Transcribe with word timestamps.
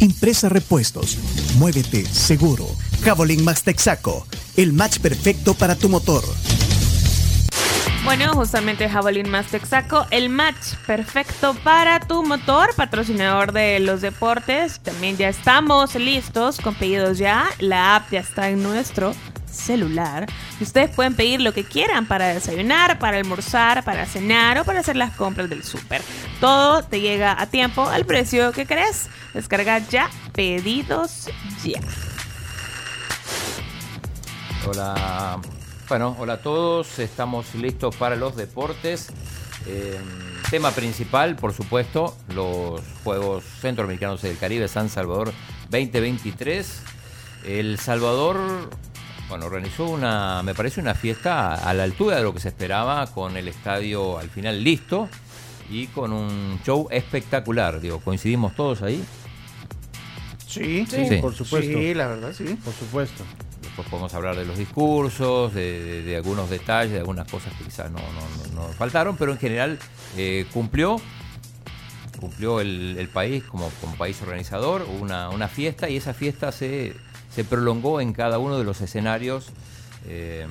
Impresa 0.00 0.48
Repuestos. 0.48 1.18
Muévete 1.58 2.04
seguro. 2.06 2.66
Javelin 3.02 3.44
Max 3.44 3.62
Texaco. 3.62 4.26
El 4.56 4.72
match 4.72 4.98
perfecto 4.98 5.54
para 5.54 5.76
tu 5.76 5.88
motor. 5.88 6.24
Bueno, 8.04 8.32
justamente 8.32 8.88
Javelin 8.88 9.28
más 9.28 9.46
Texaco, 9.48 10.06
el 10.10 10.30
match 10.30 10.74
perfecto 10.86 11.54
para 11.62 12.00
tu 12.00 12.24
motor, 12.24 12.74
patrocinador 12.74 13.52
de 13.52 13.78
los 13.78 14.00
deportes. 14.00 14.80
También 14.80 15.18
ya 15.18 15.28
estamos 15.28 15.94
listos 15.94 16.58
con 16.60 16.74
pedidos 16.74 17.18
ya. 17.18 17.46
La 17.58 17.96
app 17.96 18.10
ya 18.10 18.20
está 18.20 18.48
en 18.48 18.62
nuestro 18.62 19.14
celular. 19.50 20.26
Y 20.58 20.64
ustedes 20.64 20.90
pueden 20.90 21.14
pedir 21.14 21.40
lo 21.40 21.52
que 21.52 21.64
quieran 21.64 22.06
para 22.06 22.28
desayunar, 22.28 22.98
para 22.98 23.18
almorzar, 23.18 23.84
para 23.84 24.06
cenar 24.06 24.58
o 24.58 24.64
para 24.64 24.80
hacer 24.80 24.96
las 24.96 25.14
compras 25.16 25.48
del 25.50 25.64
súper. 25.64 26.02
Todo 26.40 26.82
te 26.82 27.00
llega 27.00 27.40
a 27.40 27.46
tiempo 27.46 27.88
al 27.88 28.04
precio 28.04 28.52
que 28.52 28.66
crees. 28.66 29.08
Descarga 29.34 29.78
ya 29.78 30.10
pedidos 30.32 31.28
ya. 31.64 31.80
Hola, 34.66 35.40
bueno, 35.88 36.16
hola 36.18 36.34
a 36.34 36.42
todos. 36.42 36.98
Estamos 36.98 37.54
listos 37.54 37.96
para 37.96 38.16
los 38.16 38.36
deportes. 38.36 39.08
Eh, 39.66 39.98
tema 40.50 40.70
principal, 40.70 41.36
por 41.36 41.52
supuesto, 41.52 42.16
los 42.34 42.80
Juegos 43.04 43.44
Centroamericanos 43.60 44.22
del 44.22 44.36
Caribe 44.38 44.68
San 44.68 44.88
Salvador 44.88 45.32
2023. 45.70 46.82
El 47.44 47.78
Salvador, 47.78 48.70
bueno, 49.30 49.46
organizó 49.46 49.88
una, 49.88 50.42
me 50.42 50.54
parece 50.54 50.80
una 50.80 50.94
fiesta 50.94 51.54
a 51.54 51.72
la 51.72 51.84
altura 51.84 52.16
de 52.16 52.22
lo 52.22 52.34
que 52.34 52.40
se 52.40 52.48
esperaba, 52.48 53.06
con 53.06 53.36
el 53.36 53.48
estadio 53.48 54.18
al 54.18 54.28
final 54.28 54.62
listo 54.62 55.08
y 55.70 55.86
con 55.86 56.12
un 56.12 56.60
show 56.66 56.88
espectacular. 56.90 57.80
Digo, 57.80 58.00
coincidimos 58.00 58.54
todos 58.54 58.82
ahí. 58.82 59.02
Sí, 60.46 60.84
Sí. 60.90 61.06
sí, 61.08 61.16
por 61.16 61.32
supuesto. 61.34 61.78
Sí, 61.78 61.94
la 61.94 62.08
verdad, 62.08 62.32
sí. 62.36 62.44
Por 62.64 62.74
supuesto. 62.74 63.24
Después 63.62 63.86
podemos 63.88 64.12
hablar 64.14 64.34
de 64.36 64.44
los 64.44 64.58
discursos, 64.58 65.54
de, 65.54 65.80
de- 65.80 66.02
de 66.02 66.16
algunos 66.16 66.50
detalles, 66.50 66.92
de 66.94 66.98
algunas 66.98 67.30
cosas 67.30 67.52
que 67.54 67.64
quizás 67.64 67.88
no, 67.90 67.98
no- 68.00 68.54
no- 68.54 68.66
no 68.66 68.72
faltaron, 68.72 69.16
pero 69.16 69.30
en 69.32 69.38
general 69.38 69.78
eh, 70.16 70.44
cumplió, 70.52 71.00
cumplió 72.18 72.60
el, 72.60 72.96
el 72.98 73.08
país 73.08 73.44
como, 73.44 73.70
como 73.80 73.94
país 73.94 74.20
organizador, 74.22 74.84
una, 75.00 75.30
una 75.30 75.46
fiesta 75.46 75.88
y 75.88 75.96
esa 75.96 76.14
fiesta 76.14 76.50
se, 76.50 76.94
se 77.30 77.44
prolongó 77.44 78.00
en 78.00 78.12
cada 78.12 78.38
uno 78.38 78.58
de 78.58 78.64
los 78.64 78.80
escenarios. 78.80 79.50
eh, 80.06 80.46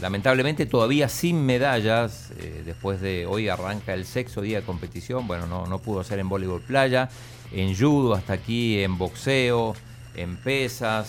lamentablemente 0.00 0.66
todavía 0.66 1.08
sin 1.08 1.44
medallas, 1.46 2.30
eh, 2.38 2.62
después 2.66 3.00
de 3.00 3.26
hoy 3.26 3.48
arranca 3.48 3.94
el 3.94 4.04
sexto 4.04 4.42
día 4.42 4.60
de 4.60 4.66
competición, 4.66 5.26
bueno, 5.26 5.46
no, 5.46 5.66
no 5.66 5.78
pudo 5.78 6.04
ser 6.04 6.18
en 6.18 6.28
voleibol 6.28 6.60
playa, 6.60 7.08
en 7.52 7.74
judo 7.74 8.14
hasta 8.14 8.34
aquí, 8.34 8.82
en 8.82 8.98
boxeo, 8.98 9.74
en 10.14 10.36
pesas, 10.36 11.08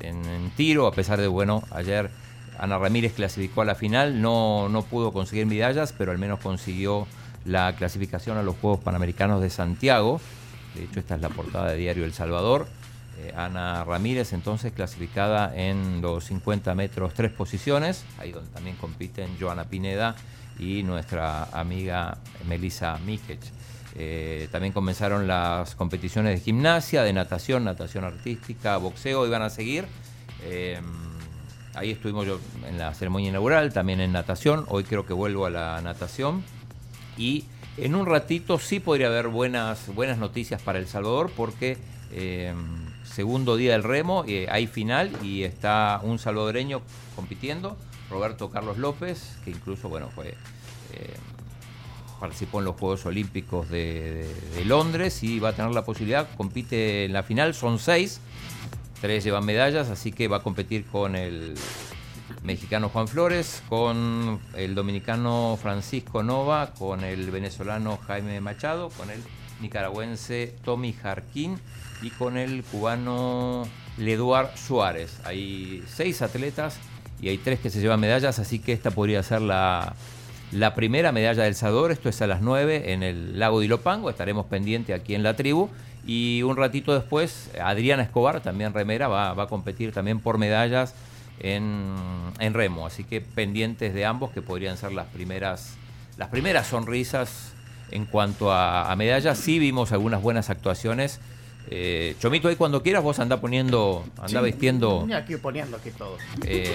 en, 0.00 0.50
tiro, 0.56 0.86
a 0.86 0.92
pesar 0.92 1.20
de, 1.20 1.28
bueno, 1.28 1.62
ayer 1.70 2.10
Ana 2.58 2.78
Ramírez 2.78 3.14
clasificó 3.14 3.62
a 3.62 3.64
la 3.64 3.74
final, 3.74 4.20
no, 4.20 4.68
no 4.68 4.82
pudo 4.82 5.12
conseguir 5.12 5.46
medallas, 5.46 5.94
pero 5.96 6.12
al 6.12 6.18
menos 6.18 6.40
consiguió 6.40 7.06
la 7.44 7.74
clasificación 7.76 8.36
a 8.36 8.42
los 8.42 8.56
Juegos 8.56 8.80
Panamericanos 8.80 9.40
de 9.40 9.50
Santiago. 9.50 10.20
De 10.74 10.84
hecho, 10.84 11.00
esta 11.00 11.14
es 11.14 11.20
la 11.20 11.28
portada 11.28 11.70
de 11.70 11.76
Diario 11.76 12.04
El 12.04 12.12
Salvador. 12.12 12.66
Eh, 13.18 13.32
Ana 13.36 13.84
Ramírez 13.84 14.32
entonces 14.32 14.72
clasificada 14.72 15.52
en 15.54 16.00
los 16.02 16.24
50 16.24 16.74
metros, 16.74 17.14
tres 17.14 17.30
posiciones, 17.30 18.04
ahí 18.18 18.32
donde 18.32 18.50
también 18.50 18.76
compiten 18.76 19.36
Joana 19.38 19.64
Pineda 19.64 20.16
y 20.58 20.82
nuestra 20.82 21.44
amiga 21.44 22.18
Melissa 22.48 22.98
Mikic. 23.04 23.40
Eh, 23.96 24.48
también 24.50 24.72
comenzaron 24.72 25.28
las 25.28 25.76
competiciones 25.76 26.38
de 26.38 26.44
gimnasia, 26.44 27.02
de 27.04 27.12
natación, 27.12 27.64
natación 27.64 28.04
artística, 28.04 28.76
boxeo, 28.76 29.26
iban 29.26 29.42
a 29.42 29.50
seguir. 29.50 29.84
Eh, 30.42 30.80
ahí 31.74 31.92
estuvimos 31.92 32.26
yo 32.26 32.40
en 32.66 32.78
la 32.78 32.92
ceremonia 32.94 33.28
inaugural, 33.28 33.72
también 33.72 34.00
en 34.00 34.10
natación. 34.10 34.64
Hoy 34.68 34.82
creo 34.82 35.06
que 35.06 35.12
vuelvo 35.12 35.46
a 35.46 35.50
la 35.50 35.80
natación. 35.80 36.42
Y 37.16 37.44
en 37.76 37.94
un 37.94 38.06
ratito 38.06 38.58
sí 38.58 38.80
podría 38.80 39.06
haber 39.06 39.28
buenas, 39.28 39.94
buenas 39.94 40.18
noticias 40.18 40.60
para 40.60 40.80
El 40.80 40.88
Salvador 40.88 41.30
porque 41.36 41.78
segundo 43.04 43.56
día 43.56 43.72
del 43.72 43.82
remo, 43.82 44.24
eh, 44.26 44.46
hay 44.50 44.66
final 44.66 45.10
y 45.22 45.44
está 45.44 46.00
un 46.02 46.18
salvadoreño 46.18 46.82
compitiendo, 47.16 47.76
Roberto 48.10 48.50
Carlos 48.50 48.78
López, 48.78 49.36
que 49.44 49.50
incluso 49.50 49.88
bueno 49.88 50.08
fue 50.14 50.28
eh, 50.92 51.14
participó 52.20 52.60
en 52.60 52.66
los 52.66 52.76
Juegos 52.76 53.04
Olímpicos 53.06 53.68
de, 53.68 54.12
de- 54.24 54.50
de 54.56 54.64
Londres 54.64 55.22
y 55.22 55.38
va 55.40 55.50
a 55.50 55.52
tener 55.52 55.72
la 55.72 55.84
posibilidad, 55.84 56.28
compite 56.36 57.04
en 57.04 57.12
la 57.12 57.22
final, 57.22 57.54
son 57.54 57.78
seis, 57.78 58.20
tres 59.00 59.24
llevan 59.24 59.44
medallas, 59.44 59.90
así 59.90 60.12
que 60.12 60.28
va 60.28 60.38
a 60.38 60.42
competir 60.42 60.84
con 60.86 61.16
el 61.16 61.54
mexicano 62.42 62.88
Juan 62.88 63.08
Flores, 63.08 63.62
con 63.68 64.38
el 64.54 64.74
dominicano 64.74 65.58
Francisco 65.60 66.22
Nova, 66.22 66.72
con 66.78 67.04
el 67.04 67.30
venezolano 67.30 67.98
Jaime 68.06 68.40
Machado, 68.40 68.88
con 68.90 69.10
el 69.10 69.20
nicaragüense 69.60 70.54
Tommy 70.64 70.92
Jarquín 70.92 71.58
y 72.02 72.10
con 72.10 72.36
el 72.36 72.62
cubano 72.64 73.66
Leduard 73.98 74.56
Suárez. 74.56 75.20
Hay 75.24 75.82
seis 75.86 76.22
atletas 76.22 76.78
y 77.20 77.28
hay 77.28 77.38
tres 77.38 77.60
que 77.60 77.70
se 77.70 77.80
llevan 77.80 78.00
medallas, 78.00 78.38
así 78.38 78.58
que 78.58 78.72
esta 78.72 78.90
podría 78.90 79.22
ser 79.22 79.40
la, 79.40 79.94
la 80.52 80.74
primera 80.74 81.12
medalla 81.12 81.44
del 81.44 81.54
Salvador. 81.54 81.92
Esto 81.92 82.08
es 82.08 82.20
a 82.22 82.26
las 82.26 82.40
9 82.40 82.92
en 82.92 83.02
el 83.02 83.38
lago 83.38 83.60
de 83.60 83.66
Ilopango, 83.66 84.10
estaremos 84.10 84.46
pendientes 84.46 84.98
aquí 84.98 85.14
en 85.14 85.22
la 85.22 85.36
tribu. 85.36 85.68
Y 86.06 86.42
un 86.42 86.56
ratito 86.56 86.92
después, 86.92 87.50
Adriana 87.62 88.02
Escobar, 88.02 88.42
también 88.42 88.74
remera, 88.74 89.08
va, 89.08 89.32
va 89.32 89.44
a 89.44 89.46
competir 89.46 89.92
también 89.92 90.20
por 90.20 90.36
medallas 90.36 90.94
en, 91.40 91.94
en 92.40 92.52
remo. 92.52 92.86
Así 92.86 93.04
que 93.04 93.22
pendientes 93.22 93.94
de 93.94 94.04
ambos, 94.04 94.30
que 94.30 94.42
podrían 94.42 94.76
ser 94.76 94.92
las 94.92 95.06
primeras, 95.06 95.76
las 96.18 96.28
primeras 96.28 96.66
sonrisas 96.66 97.54
en 97.90 98.04
cuanto 98.04 98.52
a 98.52 98.94
medallas. 98.96 99.38
Sí 99.38 99.58
vimos 99.58 99.92
algunas 99.92 100.20
buenas 100.20 100.50
actuaciones. 100.50 101.20
Eh, 101.70 102.14
Chomito, 102.20 102.48
ahí 102.48 102.56
cuando 102.56 102.82
quieras 102.82 103.02
vos 103.02 103.18
anda 103.18 103.40
poniendo, 103.40 104.04
anda 104.18 104.40
Sí. 104.40 104.44
vistiendo 104.46 105.06
aquí 105.14 105.36
poniendo 105.36 105.76
aquí 105.78 105.90
todo. 105.90 106.16
eh, 106.46 106.70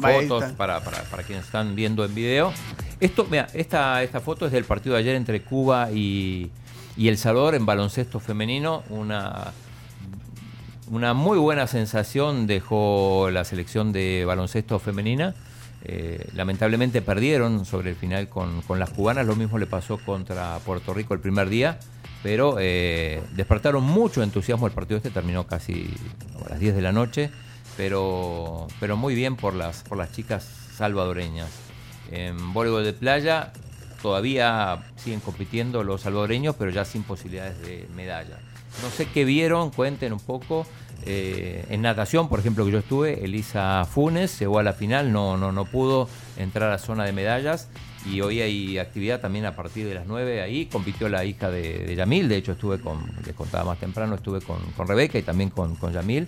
fotos 0.00 0.44
para, 0.52 0.80
para, 0.82 1.02
para 1.04 1.22
quienes 1.22 1.44
están 1.44 1.74
viendo 1.74 2.04
en 2.04 2.14
video. 2.14 2.52
Esto, 3.00 3.26
mira, 3.30 3.46
esta, 3.52 4.02
esta 4.02 4.20
foto 4.20 4.46
es 4.46 4.52
del 4.52 4.64
partido 4.64 4.94
de 4.94 5.00
ayer 5.00 5.16
entre 5.16 5.42
Cuba 5.42 5.90
y, 5.92 6.50
y 6.96 7.08
El 7.08 7.18
Salvador 7.18 7.54
en 7.54 7.66
baloncesto 7.66 8.20
femenino. 8.20 8.82
Una, 8.88 9.52
una 10.90 11.12
muy 11.14 11.38
buena 11.38 11.66
sensación 11.66 12.46
dejó 12.46 13.28
la 13.30 13.44
selección 13.44 13.92
de 13.92 14.24
baloncesto 14.26 14.78
femenina. 14.78 15.34
Eh, 15.84 16.28
lamentablemente 16.34 17.02
perdieron 17.02 17.64
sobre 17.64 17.90
el 17.90 17.96
final 17.96 18.28
con, 18.28 18.62
con 18.62 18.78
las 18.78 18.90
cubanas. 18.90 19.26
Lo 19.26 19.34
mismo 19.36 19.58
le 19.58 19.66
pasó 19.66 19.98
contra 19.98 20.58
Puerto 20.64 20.94
Rico 20.94 21.12
el 21.12 21.20
primer 21.20 21.48
día. 21.48 21.78
Pero 22.22 22.56
eh, 22.60 23.22
despertaron 23.32 23.82
mucho 23.84 24.22
entusiasmo. 24.22 24.66
El 24.66 24.72
partido 24.72 24.96
este 24.96 25.10
terminó 25.10 25.46
casi 25.46 25.92
a 26.46 26.50
las 26.50 26.60
10 26.60 26.74
de 26.74 26.82
la 26.82 26.92
noche. 26.92 27.30
Pero, 27.76 28.68
pero 28.80 28.96
muy 28.96 29.14
bien 29.14 29.36
por 29.36 29.54
las, 29.54 29.82
por 29.82 29.98
las 29.98 30.12
chicas 30.12 30.44
salvadoreñas. 30.76 31.50
En 32.10 32.52
voleibol 32.52 32.84
de 32.84 32.92
playa 32.92 33.52
todavía 34.02 34.82
siguen 34.96 35.20
compitiendo 35.20 35.82
los 35.84 36.02
salvadoreños, 36.02 36.56
pero 36.58 36.70
ya 36.70 36.84
sin 36.84 37.02
posibilidades 37.02 37.60
de 37.62 37.88
medalla. 37.94 38.38
No 38.82 38.90
sé 38.90 39.06
qué 39.06 39.24
vieron, 39.24 39.70
cuenten 39.70 40.12
un 40.12 40.20
poco. 40.20 40.66
Eh, 41.04 41.64
en 41.68 41.82
natación, 41.82 42.28
por 42.28 42.38
ejemplo, 42.38 42.64
que 42.64 42.72
yo 42.72 42.78
estuve, 42.78 43.24
Elisa 43.24 43.84
Funes 43.84 44.38
llegó 44.38 44.58
a 44.58 44.62
la 44.62 44.72
final, 44.72 45.12
no, 45.12 45.36
no, 45.36 45.50
no 45.50 45.64
pudo 45.64 46.08
entrar 46.36 46.70
a 46.70 46.78
zona 46.78 47.04
de 47.04 47.12
medallas. 47.12 47.68
Y 48.04 48.20
hoy 48.20 48.40
hay 48.40 48.78
actividad 48.78 49.20
también 49.20 49.44
a 49.46 49.54
partir 49.54 49.86
de 49.86 49.94
las 49.94 50.06
9 50.06 50.42
ahí. 50.42 50.66
Compitió 50.66 51.08
la 51.08 51.24
hija 51.24 51.50
de, 51.50 51.78
de 51.86 51.94
Yamil, 51.94 52.28
de 52.28 52.36
hecho 52.36 52.52
estuve 52.52 52.80
con, 52.80 53.04
les 53.24 53.34
contaba 53.34 53.64
más 53.64 53.78
temprano, 53.78 54.16
estuve 54.16 54.40
con, 54.40 54.58
con 54.76 54.88
Rebeca 54.88 55.18
y 55.18 55.22
también 55.22 55.50
con, 55.50 55.76
con 55.76 55.92
Yamil. 55.92 56.26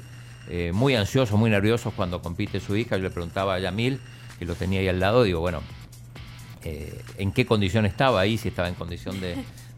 Eh, 0.48 0.72
muy 0.74 0.94
ansiosos, 0.94 1.38
muy 1.38 1.50
nerviosos 1.50 1.92
cuando 1.94 2.22
compite 2.22 2.60
su 2.60 2.76
hija. 2.76 2.96
Yo 2.96 3.04
le 3.04 3.10
preguntaba 3.10 3.54
a 3.54 3.58
Yamil, 3.58 4.00
que 4.38 4.44
lo 4.44 4.54
tenía 4.54 4.80
ahí 4.80 4.88
al 4.88 5.00
lado, 5.00 5.24
digo, 5.24 5.40
bueno, 5.40 5.62
eh, 6.64 7.02
en 7.18 7.32
qué 7.32 7.46
condición 7.46 7.86
estaba 7.86 8.20
ahí, 8.20 8.38
si 8.38 8.48
estaba 8.48 8.68
en 8.68 8.74
condición 8.74 9.20
de, 9.20 9.36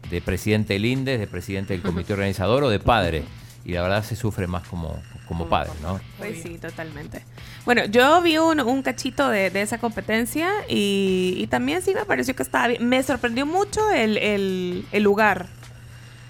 de 0.09 0.21
presidente 0.21 0.73
del 0.73 0.85
INDES, 0.85 1.19
de 1.19 1.27
presidente 1.27 1.73
del 1.73 1.81
comité 1.81 2.13
organizador 2.13 2.63
o 2.63 2.69
de 2.69 2.79
padre. 2.79 3.23
Y 3.65 3.73
la 3.73 3.81
verdad 3.81 4.03
se 4.03 4.15
sufre 4.15 4.47
más 4.47 4.67
como, 4.67 5.01
como 5.27 5.47
padre, 5.47 5.71
¿no? 5.81 5.99
Pues 6.17 6.41
sí, 6.41 6.57
totalmente. 6.57 7.23
Bueno, 7.65 7.85
yo 7.85 8.21
vi 8.21 8.37
un, 8.37 8.59
un 8.61 8.81
cachito 8.81 9.27
de, 9.29 9.49
de 9.49 9.61
esa 9.61 9.77
competencia 9.77 10.49
y, 10.69 11.35
y 11.37 11.47
también 11.47 11.81
sí 11.81 11.93
me 11.93 12.05
pareció 12.05 12.35
que 12.35 12.43
estaba 12.43 12.67
bien. 12.69 12.87
Me 12.87 13.03
sorprendió 13.03 13.45
mucho 13.45 13.89
el, 13.91 14.17
el, 14.17 14.85
el 14.91 15.03
lugar. 15.03 15.47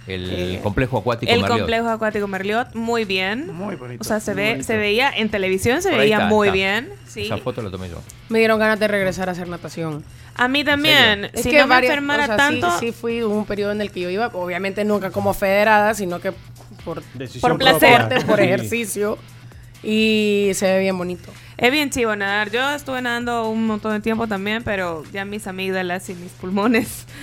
El 0.07 0.29
Eh, 0.31 0.59
complejo 0.63 0.97
acuático 0.97 1.29
el 1.31 1.41
Merliot. 1.41 1.59
complejo 1.59 1.89
acuático 1.89 2.27
Merliot, 2.27 2.73
muy 2.75 3.03
bien. 3.03 3.53
Muy 3.53 3.75
bonito. 3.75 4.01
O 4.01 4.05
sea, 4.05 4.21
se, 4.21 4.33
ve, 4.33 4.51
bonito. 4.51 4.65
se 4.67 4.77
veía 4.77 5.09
en 5.11 5.29
televisión, 5.29 5.81
se 5.81 5.89
Por 5.89 5.97
veía 5.99 6.15
está, 6.15 6.27
muy 6.29 6.47
está. 6.47 6.53
bien. 6.53 6.89
Sí. 7.07 7.25
Esa 7.25 7.37
foto 7.37 7.61
la 7.61 7.69
tomé 7.69 7.89
yo. 7.89 8.01
Me 8.29 8.39
dieron 8.39 8.57
ganas 8.57 8.79
de 8.79 8.87
regresar 8.87 9.27
a 9.27 9.33
hacer 9.33 9.49
natación. 9.49 10.05
A 10.33 10.47
mí 10.47 10.63
también. 10.63 11.25
Es 11.33 11.41
si 11.43 11.49
que 11.49 11.57
no 11.57 11.67
me 11.67 11.75
varias- 11.75 11.91
enfermara 11.91 12.23
o 12.23 12.27
sea, 12.27 12.37
tanto, 12.37 12.71
Sí, 12.79 12.87
sí 12.87 12.91
fui 12.93 13.21
un 13.21 13.45
periodo 13.45 13.73
en 13.73 13.81
el 13.81 13.91
que 13.91 13.99
yo 13.99 14.09
iba, 14.09 14.27
obviamente 14.27 14.85
nunca 14.85 15.11
como 15.11 15.33
federada, 15.33 15.93
sino 15.93 16.19
que 16.21 16.31
por, 16.93 17.03
por 17.41 17.57
placer. 17.57 18.07
propia. 18.07 18.25
por 18.25 18.37
Sí. 18.37 18.43
ejercicio. 18.45 19.17
Y 19.83 20.51
se 20.55 20.65
ve 20.65 20.79
bien 20.79 20.97
bonito. 20.97 21.31
es 21.57 21.71
bien 21.71 21.89
chivo 21.91 22.15
nadar. 22.15 22.49
Yo 22.51 22.71
estuve 22.71 23.01
nadando 23.01 23.47
un 23.49 23.67
montón 23.67 23.93
de 23.93 23.99
tiempo 23.99 24.27
también, 24.27 24.63
pero 24.63 25.03
ya 25.13 25.23
mis 25.23 25.45
amígdalas 25.47 26.09
y 26.09 26.13
mis 26.15 26.31
pulmones. 26.31 27.05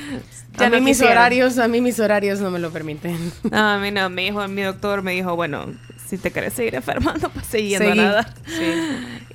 Ya 0.56 0.66
a 0.66 0.70
mí 0.70 0.76
no 0.76 0.82
mis 0.84 1.02
horarios, 1.02 1.58
a 1.58 1.66
mí 1.66 1.80
mis 1.80 1.98
horarios 1.98 2.38
no 2.38 2.48
me 2.48 2.60
lo 2.60 2.70
permiten. 2.70 3.18
No, 3.50 3.58
a 3.58 3.78
mí 3.78 3.90
no. 3.90 4.08
Mi 4.08 4.26
hijo, 4.28 4.46
mi 4.46 4.62
doctor 4.62 5.02
me 5.02 5.10
dijo, 5.10 5.34
bueno, 5.34 5.66
si 6.06 6.16
te 6.16 6.30
querés 6.30 6.52
seguir 6.52 6.76
enfermando, 6.76 7.28
pues 7.34 7.44
seguí 7.46 7.70
yendo 7.70 7.86
Seguí. 7.88 7.98
a 7.98 8.02
nadar. 8.04 8.34
Sí. 8.46 8.72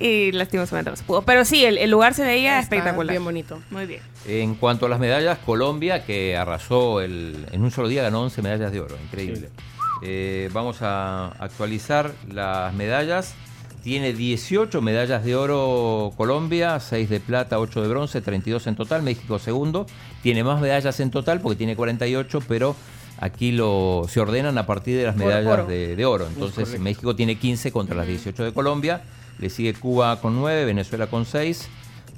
Y 0.02 0.32
lastimosamente 0.32 0.88
no 0.90 0.96
se 0.96 1.04
pudo. 1.04 1.20
Pero 1.20 1.44
sí, 1.44 1.62
el, 1.62 1.76
el 1.76 1.90
lugar 1.90 2.14
se 2.14 2.22
veía 2.24 2.58
Está 2.58 2.74
espectacular. 2.74 3.12
Bien 3.12 3.22
bonito. 3.22 3.60
Muy 3.70 3.84
bien. 3.84 4.00
En 4.26 4.54
cuanto 4.54 4.86
a 4.86 4.88
las 4.88 4.98
medallas, 4.98 5.36
Colombia, 5.44 6.06
que 6.06 6.38
arrasó 6.38 7.02
el, 7.02 7.44
en 7.52 7.60
un 7.64 7.70
solo 7.70 7.88
día, 7.88 8.02
ganó 8.02 8.22
11 8.22 8.40
medallas 8.40 8.72
de 8.72 8.80
oro. 8.80 8.96
Increíble. 9.04 9.50
Eh, 10.02 10.50
vamos 10.52 10.82
a 10.82 11.28
actualizar 11.38 12.12
las 12.32 12.74
medallas. 12.74 13.34
Tiene 13.82 14.12
18 14.12 14.82
medallas 14.82 15.24
de 15.24 15.34
oro 15.36 16.12
Colombia, 16.16 16.78
6 16.80 17.08
de 17.08 17.20
plata, 17.20 17.58
8 17.58 17.82
de 17.82 17.88
bronce, 17.88 18.20
32 18.20 18.66
en 18.66 18.76
total. 18.76 19.02
México 19.02 19.38
segundo. 19.38 19.86
Tiene 20.22 20.44
más 20.44 20.60
medallas 20.60 21.00
en 21.00 21.10
total 21.10 21.40
porque 21.40 21.56
tiene 21.56 21.76
48, 21.76 22.40
pero 22.46 22.76
aquí 23.18 23.52
lo, 23.52 24.04
se 24.08 24.20
ordenan 24.20 24.58
a 24.58 24.66
partir 24.66 24.98
de 24.98 25.04
las 25.04 25.16
medallas 25.16 25.60
oro. 25.60 25.66
de, 25.66 25.96
de 25.96 26.04
oro. 26.04 26.26
Entonces 26.26 26.78
México 26.78 27.16
tiene 27.16 27.36
15 27.36 27.72
contra 27.72 27.96
las 27.96 28.06
18 28.06 28.44
de 28.44 28.52
Colombia. 28.52 29.02
Le 29.38 29.48
sigue 29.48 29.72
Cuba 29.72 30.20
con 30.20 30.36
9, 30.36 30.66
Venezuela 30.66 31.06
con 31.06 31.24
6. 31.24 31.68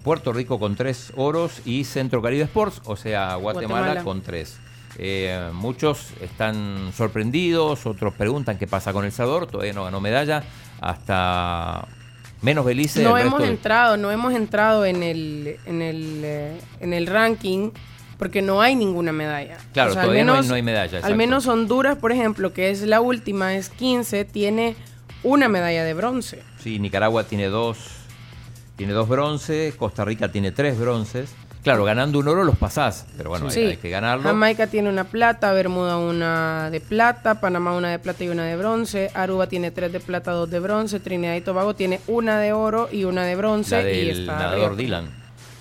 Puerto 0.02 0.32
Rico 0.32 0.58
con 0.58 0.74
3 0.74 1.12
oros 1.16 1.62
y 1.64 1.84
Centro 1.84 2.20
Caribe 2.22 2.44
Sports, 2.44 2.82
o 2.84 2.96
sea, 2.96 3.36
Guatemala, 3.36 3.68
Guatemala. 3.68 4.04
con 4.04 4.20
3. 4.20 4.58
Muchos 5.52 6.10
están 6.20 6.92
sorprendidos, 6.96 7.86
otros 7.86 8.14
preguntan 8.14 8.58
qué 8.58 8.66
pasa 8.66 8.92
con 8.92 9.04
El 9.04 9.12
Salvador, 9.12 9.46
todavía 9.46 9.72
no 9.72 9.84
ganó 9.84 10.00
medalla, 10.00 10.42
hasta 10.80 11.86
menos 12.42 12.64
Belice. 12.64 13.02
no 13.02 13.16
hemos 13.16 13.40
resto 13.40 13.50
entrado, 13.52 13.96
no 13.96 14.10
hemos 14.10 14.34
entrado 14.34 14.84
en 14.84 15.02
el, 15.02 15.56
en 15.66 15.82
el, 15.82 16.20
eh, 16.24 16.60
en 16.80 16.92
el 16.92 17.06
ranking 17.06 17.70
porque 18.18 18.42
no 18.42 18.60
hay 18.60 18.74
ninguna 18.76 19.10
medalla. 19.12 19.58
Claro, 19.72 19.90
O 19.90 19.92
sea, 19.94 20.02
al 20.02 20.06
todavía 20.06 20.24
no 20.24 20.32
hay- 20.32 20.36
menos- 20.38 20.48
no 20.48 20.54
hay 20.54 20.62
medalla, 20.62 21.00
Al 21.02 21.16
menos 21.16 21.46
Honduras, 21.48 21.96
por 21.98 22.12
ejemplo, 22.12 22.52
que 22.52 22.70
es 22.70 22.82
la 22.82 23.00
última, 23.00 23.54
es 23.54 23.68
15, 23.70 24.24
tiene 24.24 24.76
una 25.24 25.48
medalla 25.48 25.82
de 25.84 25.94
bronce. 25.94 26.42
Sí, 26.60 26.78
Nicaragua 26.78 27.24
tiene 27.24 27.46
dos, 27.46 27.78
tiene 28.76 28.92
dos 28.92 29.08
bronces, 29.08 29.74
Costa 29.74 30.04
Rica 30.04 30.30
tiene 30.30 30.52
tres 30.52 30.78
bronces. 30.78 31.30
Claro, 31.62 31.84
ganando 31.84 32.18
un 32.18 32.26
oro 32.26 32.42
los 32.42 32.56
pasás, 32.56 33.06
pero 33.16 33.30
bueno, 33.30 33.46
hay- 33.46 33.52
Sí. 33.52 33.60
hay, 33.60 33.76
que 33.76 33.88
ganarlo. 33.88 34.24
Jamaica 34.24 34.66
tiene 34.66 34.88
una 34.88 35.04
plata, 35.04 35.52
Bermuda 35.52 35.96
una 35.96 36.70
de 36.70 36.80
plata, 36.80 37.40
Panamá 37.40 37.72
una 37.76 37.88
de 37.90 38.00
plata 38.00 38.24
y 38.24 38.28
una 38.30 38.44
de 38.44 38.56
bronce, 38.56 39.10
Aruba 39.14 39.46
tiene 39.46 39.70
tres 39.70 39.92
de 39.92 40.00
plata, 40.00 40.32
dos 40.32 40.50
de 40.50 40.58
bronce, 40.58 40.98
Trinidad 40.98 41.36
y 41.36 41.40
Tobago 41.40 41.74
tiene 41.74 42.00
una 42.08 42.40
de 42.40 42.52
oro 42.52 42.88
y 42.90 43.04
una 43.04 43.24
de 43.24 43.36
bronce. 43.36 43.80
la 43.80 43.90
y 43.92 44.08
está 44.10 44.32
nadador 44.36 44.72
arriba. 44.72 44.76
Dylan. 44.76 45.10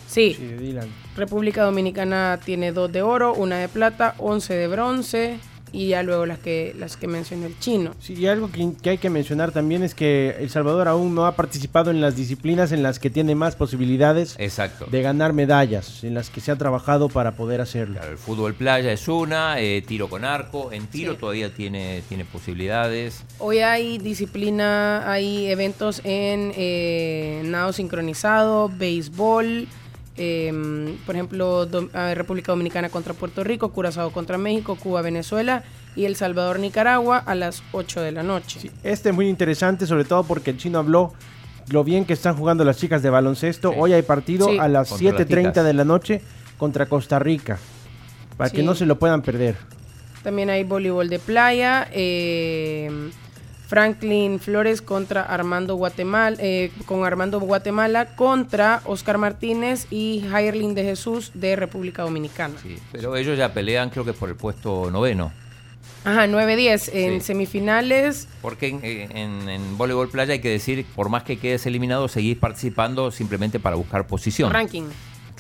Sí, 0.08 0.34
Sí, 0.38 0.46
Dylan. 0.46 0.88
República 1.16 1.64
Dominicana 1.64 2.40
tiene 2.44 2.72
dos 2.72 2.92
de 2.92 3.02
oro, 3.04 3.34
una 3.36 3.58
de 3.60 3.68
plata, 3.70 4.16
11 4.18 4.56
de 4.56 4.68
bronce 4.68 5.40
y 5.74 5.88
ya 5.90 6.04
luego 6.04 6.26
las 6.26 6.40
que 6.40 6.76
las 6.78 6.98
que 6.98 7.08
mencionó 7.08 7.46
el 7.46 7.58
chino. 7.60 7.94
Sí, 8.00 8.14
y 8.14 8.28
algo 8.28 8.52
que, 8.52 8.72
que 8.82 8.90
hay 8.92 8.98
que 8.98 9.10
mencionar 9.10 9.52
también 9.52 9.84
es 9.84 9.96
que 9.96 10.36
El 10.40 10.50
Salvador 10.50 10.88
aún 10.88 11.16
no 11.16 11.26
ha 11.26 11.36
participado 11.36 11.92
en 11.92 12.02
las 12.02 12.16
disciplinas 12.16 12.72
en 12.72 12.84
las 12.84 13.00
que 13.00 13.10
tiene 13.10 13.36
más 13.36 13.56
posibilidades 13.56 14.36
Exacto. 14.40 14.86
de 14.92 15.02
ganar 15.02 15.34
medallas, 15.34 16.04
en 16.04 16.14
las 16.14 16.30
que 16.30 16.42
se 16.42 16.52
ha 16.52 16.56
trabajado 16.58 17.10
para 17.10 17.32
poder 17.34 17.62
hacerlo. 17.62 17.96
Claro, 17.96 18.12
el 18.12 18.18
fútbol 18.18 18.54
playa 18.54 18.92
es 18.92 19.08
una, 19.08 19.60
eh, 19.60 19.82
tiro 19.86 20.10
con 20.10 20.26
arco. 20.26 20.72
En 20.72 20.88
tiro 20.88 21.14
Sí. 21.14 21.20
todavía 21.20 21.54
tiene, 21.54 22.04
tiene 22.08 22.26
posibilidades. 22.26 23.24
Hoy 23.40 23.60
hay 23.60 23.98
disciplina, 23.98 25.10
hay 25.12 25.48
eventos 25.48 26.02
en 26.04 26.52
eh, 26.56 27.42
nado 27.46 27.74
sincronizado, 27.74 28.70
béisbol, 28.70 29.68
em, 30.22 30.98
por 31.06 31.16
ejemplo, 31.16 31.68
República 32.14 32.52
Dominicana 32.52 32.90
contra 32.90 33.14
Puerto 33.14 33.44
Rico, 33.44 33.72
Curazao 33.72 34.12
contra 34.12 34.38
México, 34.38 34.76
Cuba, 34.76 35.02
Venezuela 35.02 35.64
y 35.96 36.06
El 36.06 36.16
Salvador, 36.16 36.60
Nicaragua 36.60 37.18
a 37.18 37.36
las 37.36 37.64
8 37.72 38.02
de 38.02 38.12
la 38.12 38.24
noche. 38.24 38.60
Sí, 38.60 38.72
este 38.84 39.10
es 39.10 39.16
muy 39.16 39.28
interesante, 39.28 39.86
sobre 39.88 40.04
todo 40.06 40.24
porque 40.24 40.52
el 40.52 40.58
chino 40.58 40.80
habló 40.80 41.14
lo 41.70 41.84
bien 41.84 42.06
que 42.06 42.14
están 42.14 42.36
jugando 42.36 42.64
las 42.64 42.78
chicas 42.78 43.02
de 43.02 43.10
baloncesto. 43.10 43.72
Sí. 43.72 43.76
Hoy 43.80 43.94
hay 43.94 44.02
partido 44.02 44.48
Sí. 44.50 44.58
a 44.60 44.68
las 44.68 44.90
Contra 44.90 45.12
las 45.12 45.22
7.30 45.22 45.50
ticas. 45.52 45.66
de 45.66 45.74
la 45.74 45.86
noche 45.86 46.22
contra 46.58 46.86
Costa 46.86 47.18
Rica, 47.20 47.58
para 48.38 48.50
que 48.50 48.62
no 48.64 48.76
se 48.76 48.86
lo 48.86 49.00
puedan 49.00 49.22
perder. 49.22 49.56
También 50.24 50.50
hay 50.50 50.64
voleibol 50.64 51.10
de 51.10 51.20
playa. 51.20 51.88
eh, 51.92 52.90
Franklin 53.72 54.38
Flores 54.42 54.82
contra 54.82 55.22
Armando 55.22 55.76
Guatemala, 55.76 56.36
eh, 56.42 56.72
con 56.86 57.06
Armando 57.06 57.40
Guatemala 57.40 58.06
contra 58.18 58.82
Oscar 58.84 59.18
Martínez 59.18 59.88
y 59.90 60.26
Jairlin 60.30 60.76
de 60.76 60.84
Jesús 60.84 61.32
de 61.36 61.56
República 61.56 62.04
Dominicana. 62.04 62.56
Sí, 62.62 62.76
pero 62.92 63.16
ellos 63.16 63.38
ya 63.38 63.54
pelean, 63.54 63.90
creo 63.90 64.04
que 64.04 64.12
por 64.12 64.28
el 64.28 64.36
puesto 64.36 64.92
noveno. 64.92 65.32
Ajá, 66.04 66.28
9-10 66.28 66.90
en 66.94 67.22
Sí. 67.22 67.28
semifinales. 67.28 68.28
Porque 68.42 68.68
en, 68.68 68.84
en- 69.16 69.48
en 69.50 69.78
voleibol 69.78 70.10
playa 70.10 70.34
hay 70.34 70.40
que 70.42 70.50
decir, 70.50 70.86
por 70.94 71.08
más 71.08 71.24
que 71.24 71.38
quedes 71.38 71.66
eliminado, 71.66 72.10
seguís 72.10 72.36
participando 72.38 73.10
simplemente 73.10 73.58
para 73.58 73.78
buscar 73.78 74.06
posición. 74.06 74.52
Ranking. 74.52 74.84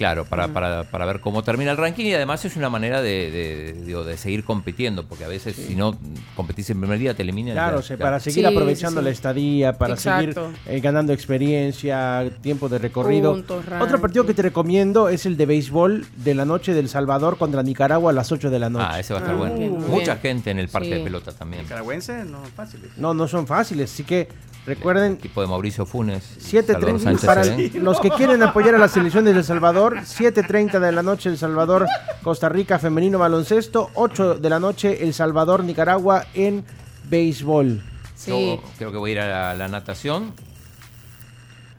Claro, 0.01 0.25
para, 0.25 0.47
para, 0.47 0.83
para 0.85 1.05
ver 1.05 1.19
cómo 1.19 1.43
termina 1.43 1.69
el 1.69 1.77
ranking 1.77 2.05
y 2.05 2.13
además 2.15 2.43
es 2.43 2.55
una 2.55 2.71
manera 2.71 3.03
de, 3.03 3.29
de, 3.29 3.73
digo, 3.85 4.03
de 4.03 4.17
seguir 4.17 4.43
compitiendo, 4.43 5.05
porque 5.07 5.25
a 5.25 5.27
veces 5.27 5.55
si 5.55 5.75
no 5.75 5.95
competís 6.35 6.71
en 6.71 6.79
primer 6.79 6.97
día 6.97 7.13
te 7.13 7.21
eliminan. 7.21 7.53
Claro, 7.53 7.81
ya, 7.81 7.87
se- 7.87 7.97
ya. 7.97 8.03
para 8.03 8.19
seguir 8.19 8.45
Sí, 8.47 8.51
aprovechando 8.51 8.99
sí, 8.99 9.05
la 9.05 9.11
estadía, 9.11 9.73
para 9.77 9.93
Exacto. 9.93 10.47
seguir 10.47 10.57
eh, 10.65 10.79
ganando 10.79 11.13
experiencia, 11.13 12.29
tiempo 12.41 12.67
de 12.67 12.79
recorrido. 12.79 13.33
Puntos, 13.33 13.63
Otro 13.79 14.01
partido 14.01 14.25
que 14.25 14.33
te 14.33 14.41
recomiendo 14.41 15.07
es 15.07 15.25
el 15.27 15.37
de 15.37 15.45
béisbol 15.45 16.05
de 16.15 16.33
la 16.33 16.45
noche 16.45 16.73
del 16.73 16.89
Salvador 16.89 17.37
contra 17.37 17.61
Nicaragua 17.61 18.09
a 18.11 18.13
las 18.13 18.31
8 18.31 18.49
de 18.49 18.57
la 18.59 18.69
noche. 18.71 18.85
Ah, 18.89 18.99
ese 18.99 19.13
va 19.13 19.19
a 19.19 19.21
estar 19.21 19.35
Ah, 19.35 19.37
bueno. 19.37 19.55
bien, 19.55 19.71
Mucha 19.87 20.15
bien. 20.15 20.17
gente 20.19 20.49
en 20.51 20.57
el 20.59 20.67
parque 20.69 20.89
Sí. 20.89 20.93
de 20.95 20.99
pelota 21.01 21.31
también. 21.31 21.61
Nicaragüense, 21.63 22.25
no 22.25 22.39
fácil. 22.55 22.81
No, 22.97 23.13
no 23.13 23.27
son 23.27 23.45
fáciles, 23.45 23.93
así 23.93 24.03
que 24.03 24.27
recuerden 24.65 25.17
Tipo 25.17 25.41
de 25.41 25.47
Mauricio 25.47 25.85
Funes. 25.85 26.37
y 26.37 26.41
7.30 26.57 26.73
Salvador 26.73 26.99
Sánchez 26.99 27.25
para 27.25 27.43
Serén. 27.43 27.83
los 27.83 27.99
que 27.99 28.09
quieren 28.11 28.41
apoyar 28.43 28.75
a 28.75 28.77
la 28.77 28.87
selección 28.87 29.25
de 29.25 29.31
El 29.31 29.43
Salvador, 29.43 29.90
7.30 29.97 30.79
de 30.79 30.91
la 30.91 31.03
noche 31.03 31.29
El 31.29 31.37
Salvador, 31.37 31.87
Costa 32.23 32.49
Rica 32.49 32.79
femenino 32.79 33.19
baloncesto, 33.19 33.89
8 33.95 34.35
de 34.35 34.49
la 34.49 34.59
noche 34.59 35.03
El 35.03 35.13
Salvador, 35.13 35.63
Nicaragua 35.63 36.25
en 36.33 36.65
béisbol. 37.09 37.83
Sí. 38.15 38.31
Yo 38.31 38.61
creo 38.77 38.91
que 38.91 38.97
voy 38.97 39.11
a 39.11 39.13
ir 39.13 39.19
a 39.19 39.27
la, 39.27 39.53
la 39.55 39.67
natación. 39.67 40.33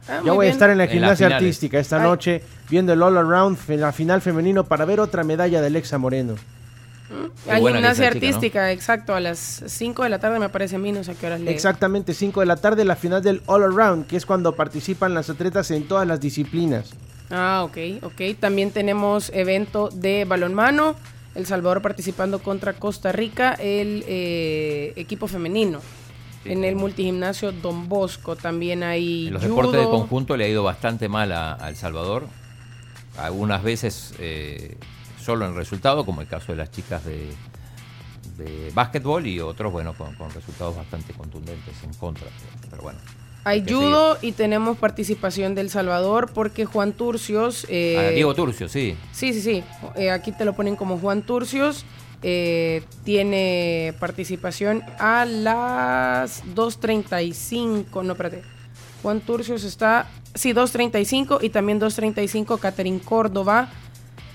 Ah, 0.08 0.20
Yo 0.24 0.34
voy 0.34 0.48
a 0.48 0.50
estar 0.50 0.68
en 0.70 0.78
la 0.78 0.86
gimnasia 0.86 1.28
artística 1.28 1.78
esta 1.78 1.98
Ay. 1.98 2.02
noche 2.02 2.42
viendo 2.68 2.92
el 2.92 3.02
All 3.02 3.16
Around, 3.16 3.58
la 3.68 3.92
final 3.92 4.20
femenino 4.20 4.64
para 4.64 4.84
ver 4.84 4.98
otra 4.98 5.22
medalla 5.22 5.60
de 5.60 5.68
Alexa 5.68 5.98
Moreno. 5.98 6.34
Qué 7.44 7.50
Hay 7.50 7.62
gimnasia 7.62 8.08
artística, 8.08 8.72
exacto, 8.72 9.14
a 9.14 9.20
las 9.20 9.62
5 9.66 10.02
de 10.02 10.08
la 10.08 10.18
tarde 10.18 10.38
me 10.38 10.48
parece 10.48 10.76
a 10.76 10.78
mí, 10.78 10.92
no 10.92 11.04
sé 11.04 11.12
a 11.12 11.14
qué 11.14 11.26
horas 11.26 11.40
le... 11.40 11.50
Exactamente 11.50 12.14
5 12.14 12.40
de 12.40 12.46
la 12.46 12.56
tarde 12.56 12.84
la 12.84 12.96
final 12.96 13.22
del 13.22 13.42
All 13.46 13.62
Around, 13.62 14.06
que 14.06 14.16
es 14.16 14.24
cuando 14.24 14.54
participan 14.56 15.12
las 15.12 15.28
atletas 15.28 15.70
en 15.70 15.86
todas 15.86 16.06
las 16.06 16.20
disciplinas. 16.20 16.90
Ah, 17.32 17.62
ok, 17.64 17.78
ok. 18.02 18.38
También 18.38 18.70
tenemos 18.70 19.30
evento 19.34 19.88
de 19.88 20.24
balonmano. 20.26 20.94
El 21.34 21.46
Salvador 21.46 21.80
participando 21.80 22.40
contra 22.40 22.74
Costa 22.74 23.10
Rica, 23.10 23.54
el 23.54 24.04
eh, 24.06 24.92
equipo 24.96 25.26
femenino. 25.26 25.80
Sí. 26.42 26.52
En 26.52 26.62
el 26.64 26.76
multigimnasio 26.76 27.52
Don 27.52 27.88
Bosco 27.88 28.36
también 28.36 28.82
hay 28.82 29.28
En 29.28 29.34
los 29.34 29.42
judo. 29.42 29.54
deportes 29.56 29.80
de 29.80 29.86
conjunto 29.86 30.36
le 30.36 30.44
ha 30.44 30.48
ido 30.48 30.62
bastante 30.62 31.08
mal 31.08 31.32
a, 31.32 31.54
a 31.54 31.70
El 31.70 31.76
Salvador. 31.76 32.26
Algunas 33.16 33.62
veces 33.62 34.12
eh, 34.18 34.76
solo 35.18 35.46
en 35.46 35.54
resultado, 35.54 36.04
como 36.04 36.20
el 36.20 36.26
caso 36.28 36.52
de 36.52 36.58
las 36.58 36.70
chicas 36.70 37.02
de, 37.04 37.30
de 38.36 38.70
básquetbol, 38.74 39.26
y 39.26 39.40
otros, 39.40 39.72
bueno, 39.72 39.94
con, 39.94 40.14
con 40.16 40.30
resultados 40.32 40.76
bastante 40.76 41.14
contundentes 41.14 41.82
en 41.82 41.94
contra. 41.94 42.26
Pero, 42.26 42.68
pero 42.70 42.82
bueno. 42.82 42.98
Hay 43.44 43.64
judo 43.66 44.18
y 44.22 44.32
tenemos 44.32 44.78
participación 44.78 45.54
del 45.56 45.68
Salvador 45.68 46.30
porque 46.32 46.64
Juan 46.64 46.92
Turcios... 46.92 47.66
eh, 47.68 47.98
A 47.98 48.10
Diego 48.10 48.34
Turcio, 48.34 48.68
sí. 48.68 48.96
Sí, 49.12 49.32
sí, 49.32 49.40
sí. 49.40 49.64
Eh, 49.96 50.10
aquí 50.10 50.30
te 50.32 50.44
lo 50.44 50.52
ponen 50.54 50.76
como 50.76 50.98
Juan 50.98 51.22
Turcios. 51.22 51.84
eh, 52.22 52.84
tiene 53.04 53.94
participación 53.98 54.84
a 55.00 55.24
las 55.24 56.44
2.35. 56.54 58.04
No, 58.04 58.12
espérate. 58.12 58.42
Juan 59.02 59.20
Turcios 59.20 59.64
está, 59.64 60.08
sí, 60.34 60.52
2.35 60.52 61.38
y 61.42 61.48
también 61.50 61.80
2.35 61.80 62.58
Catherine 62.60 63.00
Córdoba. 63.00 63.68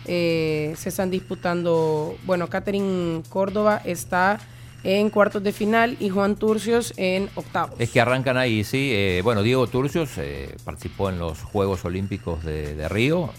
eh, 0.06 0.74
se 0.78 0.90
están 0.90 1.10
disputando, 1.12 2.16
bueno, 2.26 2.48
Catherine 2.50 3.24
Córdoba 3.30 3.82
está 3.86 4.40
en 4.84 5.10
cuartos 5.10 5.44
de 5.44 5.52
final 5.52 5.98
y 6.00 6.10
Juan 6.10 6.36
Turcios 6.36 6.94
en 6.98 7.30
octavos. 7.36 7.76
Es 7.80 7.90
que 7.90 8.00
arrancan 8.02 8.38
ahí, 8.38 8.64
sí. 8.64 8.92
Eh, 8.94 9.22
bueno, 9.24 9.42
Diego 9.44 9.68
Turcios 9.68 10.12
eh, 10.18 10.56
participó 10.64 11.10
en 11.10 11.20
los 11.20 11.42
Juegos 11.42 11.84
Olímpicos 11.86 12.44
de, 12.44 12.76
de 12.76 12.88
Río. 12.90 13.30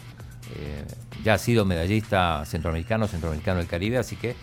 Eh, 0.56 0.84
ya 1.24 1.34
ha 1.34 1.38
sido 1.38 1.64
medallista 1.64 2.44
centroamericano, 2.44 3.06
centroamericano 3.06 3.58
del 3.58 3.66
Caribe, 3.68 3.98
así 3.98 4.16
que 4.16 4.34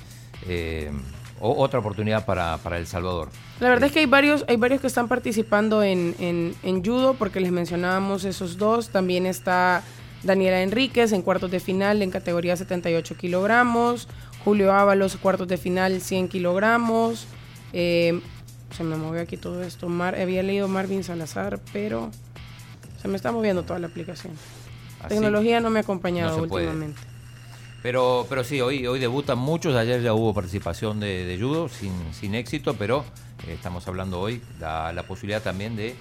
otra 1.39 1.79
oportunidad 1.79 2.25
para, 2.25 2.57
para 2.57 2.77
El 2.77 2.87
Salvador. 2.87 3.29
La 3.59 3.69
verdad 3.69 3.87
es 3.87 3.91
que 3.93 3.99
hay 3.99 4.05
varios, 4.05 4.45
hay 4.47 4.55
varios 4.57 4.81
que 4.81 4.87
están 4.87 5.07
participando 5.07 5.83
en, 5.83 6.15
en- 6.19 6.55
en 6.63 6.83
judo, 6.83 7.13
porque 7.15 7.39
les 7.39 7.51
mencionábamos 7.51 8.23
esos 8.25 8.57
dos. 8.57 8.89
También 8.89 9.25
está 9.25 9.83
Daniela 10.23 10.61
Enríquez 10.61 11.11
en 11.11 11.21
cuartos 11.21 11.51
de 11.51 11.59
final 11.59 12.01
en 12.01 12.09
categoría 12.11 12.55
78 12.55 13.15
kilogramos. 13.17 14.07
Julio 14.45 14.71
Ábalos, 14.71 15.17
cuartos 15.17 15.47
de 15.49 15.57
final 15.57 15.99
100 15.99 16.29
kilogramos. 16.29 17.25
Eh, 17.73 18.21
se 18.75 18.83
me 18.83 18.95
movió 18.95 19.21
aquí 19.21 19.35
todo 19.37 19.61
esto. 19.63 19.89
Mar- 19.89 20.15
había 20.15 20.43
leído 20.43 20.67
Marvin 20.67 21.03
Salazar, 21.03 21.59
pero 21.73 22.11
se 23.01 23.07
me 23.07 23.17
está 23.17 23.31
moviendo 23.31 23.63
toda 23.63 23.79
la 23.79 23.87
aplicación. 23.87 24.33
Así. 24.99 25.09
Tecnología 25.09 25.59
no 25.59 25.69
me 25.69 25.79
ha 25.79 25.81
acompañado 25.81 26.37
No 26.37 26.43
se 26.43 26.47
puede. 26.47 26.65
últimamente. 26.67 27.01
Pero, 27.81 28.25
pero 28.29 28.43
sí, 28.43 28.61
hoy, 28.61 28.87
hoy 28.87 28.99
debutan 28.99 29.37
muchos. 29.37 29.75
Ayer 29.75 30.01
ya 30.01 30.13
hubo 30.13 30.33
participación 30.33 30.99
de, 30.99 31.25
de 31.25 31.39
judo 31.39 31.67
sin, 31.69 31.91
sin 32.13 32.33
éxito, 32.35 32.75
pero 32.75 33.03
eh, 33.47 33.53
estamos 33.53 33.87
hablando 33.87 34.19
hoy 34.19 34.41
la, 34.59 34.91
la 34.93 35.03
posibilidad 35.03 35.41
también 35.43 35.75
de 35.75 35.95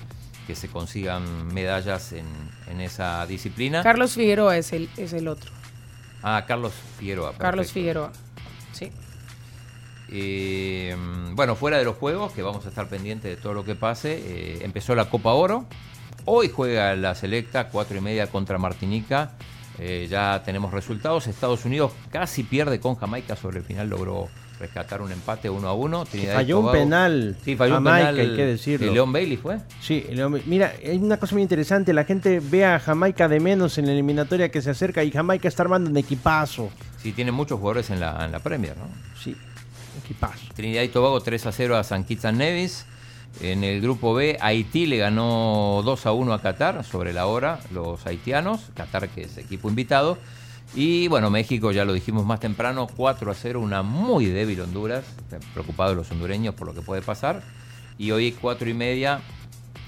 que 0.47 0.55
se 0.55 0.69
consigan 0.69 1.47
medallas 1.53 2.13
en, 2.13 2.27
en 2.69 2.81
esa 2.81 3.27
disciplina. 3.27 3.83
Carlos 3.83 4.15
Figueroa 4.15 4.57
es 4.59 4.73
el, 4.73 4.89
es 4.97 5.13
el 5.15 5.29
otro. 5.29 5.51
ah, 6.23 6.45
Carlos 6.47 6.73
Figueroa. 6.99 7.35
Carlos. 7.39 7.71
Figueroa. 7.73 8.13
Sí. 8.75 8.91
Eh, 10.11 10.95
bueno, 11.33 11.57
fuera 11.57 11.79
de 11.79 11.85
los 11.85 11.97
juegos, 11.97 12.33
que 12.33 12.43
vamos 12.43 12.67
a 12.67 12.69
estar 12.69 12.89
pendientes 12.89 13.35
de 13.35 13.41
todo 13.41 13.55
lo 13.55 13.65
que 13.65 13.75
pase, 13.75 14.13
eh, 14.15 14.59
empezó 14.63 14.95
la 14.95 15.09
Copa 15.09 15.33
Oro. 15.33 15.67
Hoy 16.27 16.49
juega 16.49 16.95
la 16.97 17.15
selecta, 17.15 17.69
cuatro 17.69 17.97
y 17.97 18.01
media 18.01 18.29
contra 18.29 18.59
Martinica. 18.59 19.33
Eh, 19.79 20.07
ya 20.09 20.43
tenemos 20.45 20.73
resultados. 20.73 21.27
Estados 21.27 21.65
Unidos 21.65 21.93
casi 22.11 22.45
pierde 22.45 22.81
con 22.81 22.95
Jamaica 22.95 23.37
sobre 23.37 23.59
el 23.59 23.65
final, 23.65 23.89
logró 23.89 24.29
rescatar 24.65 25.03
un 25.03 25.13
empate 25.13 25.49
uno 25.51 25.69
a 25.69 25.75
uno. 25.75 26.05
Trinidad 26.05 26.33
y 26.33 26.37
Falló 26.37 26.61
un 26.61 26.73
penal. 26.73 27.37
Sí, 27.45 27.57
falló 27.57 27.75
Jamaica, 27.75 27.99
un 28.11 28.17
penal. 28.17 28.31
hay 28.31 28.37
que 28.37 28.47
decirlo. 28.47 28.87
¿El 28.89 28.95
León 28.95 29.13
Bailey 29.13 29.37
fue? 29.37 29.59
Sí, 29.81 30.05
León- 30.11 30.41
mira, 30.47 30.73
hay 30.85 30.97
una 30.99 31.19
cosa 31.19 31.35
muy 31.35 31.43
interesante. 31.43 31.93
La 31.93 32.05
gente 32.05 32.41
ve 32.41 32.65
a 32.65 32.79
Jamaica 32.81 33.29
de 33.29 33.41
menos 33.41 33.79
en 33.79 33.87
la 33.87 33.93
eliminatoria 33.93 34.51
que 34.51 34.61
se 34.63 34.71
acerca 34.71 35.03
y 35.05 35.11
Jamaica 35.11 35.49
está 35.49 35.63
armando 35.63 35.91
un 35.91 35.97
equipazo. 35.97 36.71
Sí, 37.03 37.13
tiene 37.13 37.33
muchos 37.33 37.59
jugadores 37.59 37.91
en 37.91 38.01
la, 38.01 38.25
en 38.25 38.33
la 38.33 38.39
Premier, 38.41 38.77
¿no? 38.77 38.89
Sí, 39.23 39.37
equipazo. 40.03 40.47
Trinidad 40.55 40.83
y 40.83 40.89
Tobago 40.89 41.21
3 41.21 41.47
a 41.47 41.53
0 41.53 41.77
a 41.77 41.85
San 41.85 42.05
Kitts 42.05 42.25
and 42.25 42.39
Nevis. 42.39 42.87
En 43.41 43.65
el 43.65 43.81
grupo 43.81 44.15
B, 44.15 44.39
Haití 44.41 44.87
le 44.87 44.97
ganó 44.99 45.83
2 45.85 46.07
a 46.07 46.13
1 46.13 46.33
a 46.33 46.41
Qatar 46.41 46.85
sobre 46.85 47.13
la 47.13 47.27
hora, 47.27 47.59
los 47.73 48.07
haitianos. 48.07 48.61
Qatar, 48.75 49.09
que 49.09 49.23
es 49.23 49.37
equipo 49.39 49.69
invitado. 49.69 50.19
Y 50.77 51.07
bueno, 51.07 51.31
México, 51.31 51.71
ya 51.71 51.85
lo 51.85 51.93
dijimos 51.93 52.27
más 52.27 52.41
temprano, 52.41 52.89
4 52.97 53.31
a 53.31 53.35
0, 53.35 53.61
una 53.61 53.83
muy 53.83 54.27
débil 54.27 54.61
Honduras. 54.61 55.05
Preocupados 55.53 55.97
los 55.97 56.11
hondureños 56.11 56.55
por 56.55 56.67
lo 56.67 56.75
que 56.75 56.83
puede 56.83 57.01
pasar. 57.01 57.43
Y 57.97 58.11
hoy 58.11 58.33
4 58.33 58.69
y 58.69 58.75
media 58.75 59.21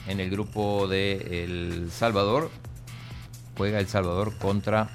en 0.06 0.20
el 0.20 0.30
grupo 0.30 0.86
de 0.86 1.42
El 1.42 1.90
Salvador. 1.90 2.50
Juega 3.56 3.80
El 3.80 3.88
Salvador 3.88 4.36
contra 4.36 4.88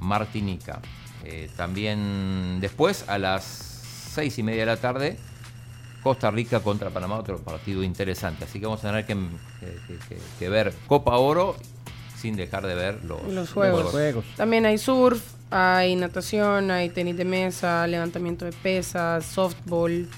Martinica. 0.00 0.80
Eh, 1.24 1.50
también 1.54 2.58
después, 2.60 3.06
a 3.06 3.18
las 3.18 3.44
seis 3.44 4.38
y 4.38 4.42
media 4.42 4.60
de 4.60 4.66
la 4.66 4.76
tarde, 4.78 5.18
Costa 6.02 6.30
Rica 6.30 6.60
contra 6.60 6.88
Panamá, 6.88 7.18
otro 7.18 7.36
partido 7.38 7.82
interesante. 7.82 8.44
Así 8.44 8.60
que 8.60 8.64
vamos 8.64 8.82
a 8.82 9.04
tener 9.04 9.04
que 10.38 10.48
ver 10.48 10.72
Copa 10.86 11.18
Oro 11.18 11.54
sin 12.20 12.36
dejar 12.36 12.66
de 12.66 12.74
ver 12.74 13.04
los, 13.04 13.22
Los 13.32 13.50
juegos. 13.52 13.90
Juegos. 13.92 14.24
También 14.36 14.66
hay 14.66 14.76
surf, 14.78 15.22
hay 15.50 15.94
natación, 15.96 16.70
hay 16.70 16.88
tenis 16.90 17.16
de 17.16 17.24
mesa, 17.24 17.86
levantamiento 17.86 18.44
de 18.44 18.52
pesas, 18.52 19.24
softball, 19.24 20.08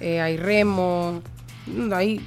eh, 0.00 0.20
hay 0.20 0.36
remo, 0.36 1.22
mm, 1.66 1.92
hay 1.92 2.20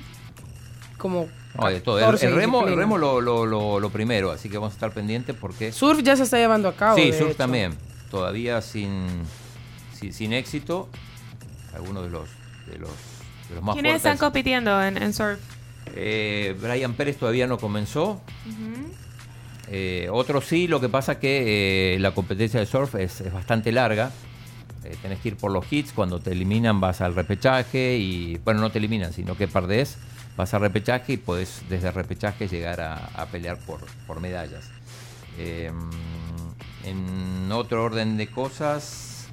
como... 0.98 1.28
No, 1.60 1.68
de 1.70 1.82
todo. 1.82 2.00
El, 2.00 2.06
14 2.06 2.26
el 2.28 2.36
remo, 2.36 2.68
el 2.68 2.76
remo 2.76 2.98
lo, 2.98 3.22
lo- 3.22 3.46
lo- 3.46 3.80
lo 3.80 3.90
primero, 3.92 4.32
así 4.32 4.50
que 4.50 4.58
vamos 4.58 4.74
a 4.74 4.76
estar 4.76 4.92
pendientes 4.92 5.36
porque... 5.40 5.72
Surf 5.72 6.02
ya 6.02 6.16
se 6.16 6.24
está 6.24 6.38
llevando 6.38 6.68
a 6.68 6.76
cabo. 6.76 6.98
sí, 6.98 7.12
surf 7.14 7.30
hecho. 7.30 7.38
también. 7.38 7.76
Todavía 8.10 8.62
sin, 8.62 9.08
sin, 10.00 10.12
sin 10.14 10.34
éxito. 10.34 10.90
Algunos 11.76 12.04
de 12.04 12.10
los, 12.10 12.28
de 12.68 12.78
los, 12.80 12.90
de 13.50 13.56
los 13.56 13.64
más 13.64 13.74
¿Quiénes 13.76 13.92
fuertes. 13.94 14.12
están 14.14 14.18
compitiendo 14.18 14.84
en, 14.84 15.02
en 15.02 15.14
surf? 15.14 15.40
Eh, 15.96 16.56
Brian 16.62 16.94
Pérez 16.94 17.18
todavía 17.18 17.46
no 17.48 17.58
comenzó. 17.58 18.22
Eh, 19.70 20.08
otros 20.12 20.46
sí, 20.46 20.68
lo 20.68 20.80
que 20.82 20.90
pasa 20.90 21.20
que 21.20 21.96
eh, 21.96 22.00
la 22.00 22.12
competencia 22.12 22.60
de 22.60 22.66
surf 22.66 22.96
es, 22.96 23.22
es 23.22 23.32
bastante 23.34 23.72
larga. 23.72 24.12
Eh, 24.84 24.96
tenés 25.02 25.20
que 25.20 25.30
ir 25.30 25.38
por 25.38 25.52
los 25.52 25.72
hits, 25.72 25.94
cuando 25.94 26.20
te 26.20 26.32
eliminan 26.32 26.82
vas 26.82 27.00
al 27.02 27.16
repechaje 27.16 27.98
y, 27.98 28.38
bueno, 28.44 28.60
no 28.60 28.70
te 28.70 28.80
eliminan, 28.80 29.14
sino 29.14 29.38
que 29.38 29.48
perdés, 29.48 29.98
vas 30.36 30.54
al 30.54 30.62
repechaje 30.62 31.14
y 31.14 31.18
podés 31.18 31.62
desde 31.70 31.88
el 31.88 31.94
repechaje 31.94 32.48
llegar 32.50 32.82
a, 32.82 32.96
a 33.16 33.26
pelear 33.28 33.58
por, 33.60 33.80
por 34.06 34.20
medallas. 34.20 34.70
Eh, 35.38 35.72
en 36.84 37.50
otro 37.52 37.84
orden 37.84 38.18
de 38.18 38.28
cosas... 38.28 39.28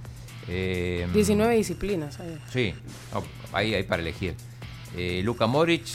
eh, 0.47 1.09
19 1.13 1.57
disciplinas. 1.57 2.21
hay. 2.21 2.39
Sí, 2.53 2.75
no, 3.13 3.25
ahí 3.53 3.75
hay 3.75 3.83
para 3.83 4.03
elegir. 4.03 4.37
Eh, 4.97 5.21
Luka 5.25 5.47
Modric 5.47 5.87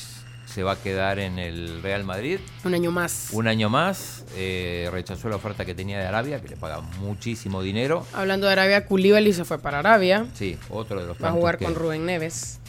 se 0.56 0.64
va 0.64 0.72
a 0.72 0.76
quedar 0.78 1.20
en 1.20 1.38
el 1.38 1.82
Real 1.84 2.06
Madrid 2.06 2.40
Un 2.64 2.74
año 2.74 2.90
más. 2.90 3.28
un 3.34 3.50
año 3.50 3.70
más. 3.70 4.24
eh, 4.38 4.88
rechazó 4.90 5.28
la 5.28 5.36
oferta 5.36 5.66
que 5.66 5.76
tenía 5.76 6.00
de 6.00 6.06
Arabia, 6.06 6.42
que 6.42 6.48
le 6.48 6.56
paga 6.56 6.80
muchísimo 6.80 7.62
dinero. 7.62 8.08
Hablando 8.14 8.48
de 8.48 8.54
Arabia, 8.54 8.86
Koulibaly 8.86 9.34
se 9.34 9.44
fue 9.44 9.60
para 9.60 9.80
Arabia. 9.80 10.26
Sí, 10.34 10.58
otro 10.70 11.02
de 11.02 11.08
los 11.08 11.22
Va 11.22 11.28
a 11.28 11.32
jugar 11.34 11.58
que, 11.58 11.66
con 11.66 11.76
Rubén 11.76 12.06
Neves 12.06 12.60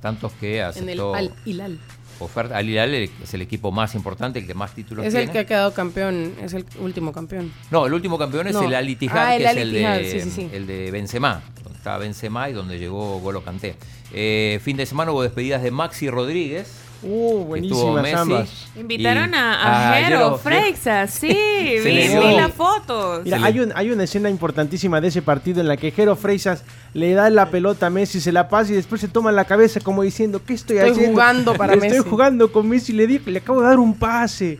tantos 0.00 0.30
que 0.34 0.58
en 0.58 0.62
el 0.62 0.68
aceptó 0.70 1.14
Al 1.16 1.34
Hilal. 1.44 1.80
oferta. 2.20 2.56
Al 2.58 2.68
Hilal 2.70 2.94
es 2.94 3.34
el 3.34 3.42
equipo 3.42 3.72
más 3.72 3.96
importante, 3.96 4.38
el 4.38 4.46
que 4.46 4.54
más 4.54 4.72
títulos 4.72 5.04
Es 5.04 5.12
tiene. 5.12 5.24
el 5.26 5.32
que 5.32 5.40
ha 5.40 5.46
quedado 5.46 5.74
campeón, 5.74 6.32
es 6.40 6.52
el 6.54 6.64
último 6.78 7.12
campeón. 7.12 7.52
No, 7.72 7.86
el 7.86 7.92
último 7.92 8.16
campeón 8.18 8.46
es 8.46 8.52
No. 8.54 8.62
el 8.62 8.74
Al 8.76 8.88
Ittihad, 8.88 9.18
Ah, 9.18 9.34
el 9.34 9.42
que 9.42 9.48
es 9.50 9.56
el 9.56 9.68
Ittihad, 9.70 9.96
de, 9.98 10.10
sí, 10.12 10.20
sí, 10.20 10.30
sí. 10.30 10.50
el 10.52 10.68
de 10.68 10.92
Benzema, 10.92 11.42
estaba 11.74 11.98
Benzema 11.98 12.48
y 12.48 12.52
donde 12.52 12.78
llegó 12.78 13.18
Golo 13.18 13.42
Kanté. 13.42 13.74
Eh, 14.12 14.60
fin 14.62 14.76
de 14.76 14.86
semana 14.86 15.10
hubo 15.10 15.22
despedidas 15.24 15.60
de 15.62 15.72
Maxi 15.72 16.08
Rodríguez. 16.08 16.68
Uh, 17.02 17.44
buenísimas 17.44 18.02
Messi. 18.02 18.14
ambas. 18.16 18.66
Invitaron 18.74 19.30
y 19.30 19.36
a, 19.36 19.52
a 19.54 19.92
a 19.92 19.96
Jero 20.02 20.38
Freixas, 20.38 21.10
sí, 21.20 21.28
vi, 21.28 22.08
vi 22.08 22.34
las 22.36 22.52
fotos. 22.52 23.22
Mira, 23.24 23.38
hay, 23.44 23.60
un- 23.60 23.72
hay 23.76 23.90
una 23.90 24.04
escena 24.04 24.30
importantísima 24.30 25.00
de 25.00 25.08
ese 25.08 25.22
partido 25.22 25.60
en 25.60 25.68
la 25.68 25.76
que 25.76 25.90
Jero 25.90 26.16
Freisas 26.16 26.64
le 26.94 27.12
da 27.12 27.28
la 27.30 27.50
pelota 27.50 27.86
a 27.86 27.90
Messi, 27.90 28.20
se 28.20 28.32
la 28.32 28.48
pasa 28.48 28.72
y 28.72 28.76
después 28.76 29.00
se 29.00 29.08
toma 29.08 29.30
la 29.30 29.44
cabeza 29.44 29.78
como 29.80 30.02
diciendo, 30.02 30.40
¿qué 30.44 30.54
estoy, 30.54 30.78
Estoy 30.78 30.90
haciendo? 30.92 31.12
jugando 31.12 31.54
para 31.54 31.74
Estoy 31.74 31.90
Messi". 31.90 32.08
jugando 32.08 32.50
con 32.50 32.68
Messi, 32.68 32.92
le, 32.92 33.06
di- 33.06 33.18
le 33.24 33.38
acabo 33.38 33.60
de 33.60 33.68
dar 33.68 33.78
un 33.78 33.94
pase. 33.94 34.58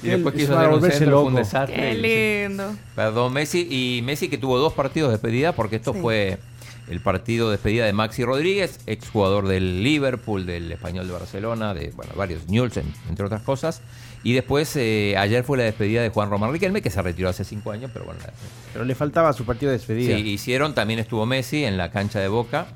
Y 0.00 0.08
después 0.08 0.32
quiso 0.36 0.56
hacer 0.56 0.68
un 0.70 0.80
centro, 0.82 0.96
fue 0.98 1.06
un 1.06 1.24
loco. 1.34 1.38
desastre. 1.38 1.74
Qué 1.74 2.46
lindo. 2.48 2.70
Perdón, 2.94 3.32
Messi. 3.32 3.66
Y 3.68 4.02
Messi 4.02 4.28
que 4.28 4.38
tuvo 4.38 4.56
dos 4.56 4.72
partidos 4.72 5.08
de 5.08 5.14
despedida, 5.14 5.52
porque 5.52 5.74
esto 5.76 5.92
Sí. 5.92 5.98
fue 6.00 6.38
el 6.90 7.00
partido 7.00 7.46
de 7.48 7.52
despedida 7.52 7.84
de 7.86 7.92
Maxi 7.92 8.24
Rodríguez, 8.24 8.80
exjugador 8.86 9.46
del 9.48 9.82
Liverpool, 9.82 10.46
del 10.46 10.70
Español 10.72 11.06
de 11.06 11.12
Barcelona, 11.12 11.74
de 11.74 11.90
bueno, 11.96 12.12
varios 12.16 12.48
Newell's, 12.48 12.76
en- 12.78 12.92
entre 13.08 13.26
otras 13.26 13.42
cosas. 13.42 13.82
Y 14.24 14.32
después, 14.32 14.74
eh, 14.76 15.14
ayer 15.16 15.44
fue 15.44 15.58
la 15.58 15.64
despedida 15.64 16.02
de 16.02 16.08
Juan 16.08 16.28
Román 16.30 16.50
Riquelme, 16.52 16.82
que 16.82 16.90
se 16.90 17.00
retiró 17.02 17.28
hace 17.28 17.44
cinco 17.44 17.70
años, 17.70 17.90
pero 17.92 18.04
bueno, 18.04 18.20
Pero 18.72 18.84
le 18.84 18.94
faltaba 18.94 19.32
su 19.32 19.44
partido 19.44 19.70
de 19.70 19.78
despedida. 19.78 20.16
Sí, 20.16 20.22
hicieron, 20.22 20.74
también 20.74 20.98
estuvo 20.98 21.24
Messi 21.26 21.64
en 21.64 21.76
la 21.76 21.90
cancha 21.90 22.18
de 22.20 22.28
Boca. 22.28 22.66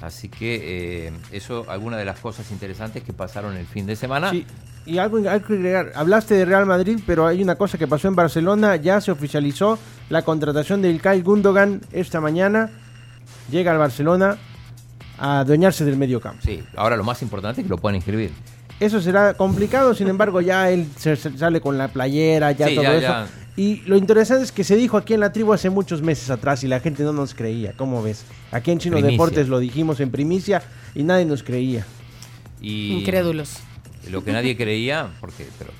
Así 0.00 0.30
que 0.30 1.08
eh, 1.08 1.12
eso, 1.30 1.66
algunas 1.68 1.98
de 1.98 2.06
las 2.06 2.18
cosas 2.18 2.50
interesantes 2.50 3.02
que 3.02 3.12
pasaron 3.12 3.56
el 3.58 3.66
fin 3.66 3.84
de 3.84 3.96
semana. 3.96 4.30
Sí, 4.30 4.46
y 4.86 4.96
algo 4.96 5.18
hay 5.18 5.40
que 5.40 5.52
agregar. 5.52 5.92
Hablaste 5.94 6.34
de 6.34 6.46
Real 6.46 6.64
Madrid, 6.64 6.98
pero 7.06 7.26
hay 7.26 7.42
una 7.42 7.56
cosa 7.56 7.76
que 7.76 7.86
pasó 7.86 8.08
en 8.08 8.16
Barcelona. 8.16 8.76
Ya 8.76 8.98
se 9.02 9.10
oficializó 9.10 9.78
la 10.08 10.22
contratación 10.22 10.80
de 10.80 10.88
Ilkay 10.88 11.20
Gundogan 11.20 11.82
esta 11.92 12.18
mañana. 12.22 12.70
Llega 13.50 13.72
al 13.72 13.78
Barcelona 13.78 14.36
a 15.18 15.40
adueñarse 15.40 15.84
del 15.84 15.96
medio 15.96 16.20
campo. 16.20 16.40
Sí, 16.44 16.62
ahora 16.76 16.96
lo 16.96 17.04
más 17.04 17.20
importante 17.22 17.60
es 17.60 17.64
que 17.66 17.70
lo 17.70 17.78
puedan 17.78 17.96
inscribir. 17.96 18.30
Eso 18.78 19.00
será 19.00 19.34
complicado, 19.34 19.94
sin 19.94 20.08
embargo, 20.08 20.40
ya 20.40 20.70
él 20.70 20.86
se, 20.96 21.14
sale 21.16 21.60
con 21.60 21.76
la 21.76 21.88
playera, 21.88 22.52
ya 22.52 22.68
Sí, 22.68 22.74
todo 22.74 22.82
ya, 22.84 22.94
eso. 22.94 23.02
ya. 23.02 23.26
Y 23.56 23.82
lo 23.84 23.96
interesante 23.96 24.44
es 24.44 24.52
que 24.52 24.64
se 24.64 24.74
dijo 24.76 24.96
aquí 24.96 25.12
en 25.12 25.20
la 25.20 25.32
tribu 25.32 25.52
hace 25.52 25.68
muchos 25.68 26.00
meses 26.00 26.30
atrás 26.30 26.64
y 26.64 26.68
la 26.68 26.80
gente 26.80 27.02
no 27.02 27.12
nos 27.12 27.34
creía. 27.34 27.74
¿Cómo 27.76 28.02
ves? 28.02 28.24
Aquí 28.52 28.70
en 28.70 28.78
Chino 28.78 28.94
Primicia. 28.94 29.12
Deportes 29.12 29.48
lo 29.48 29.58
dijimos 29.58 30.00
en 30.00 30.10
primicia 30.10 30.62
y 30.94 31.02
nadie 31.02 31.26
nos 31.26 31.42
creía. 31.42 31.84
Y 32.62 32.92
Incrédulos. 32.92 33.58
Lo 34.10 34.24
que 34.24 34.32
nadie 34.32 34.56
creía, 34.56 35.08
porque, 35.20 35.46
pero 35.58 35.72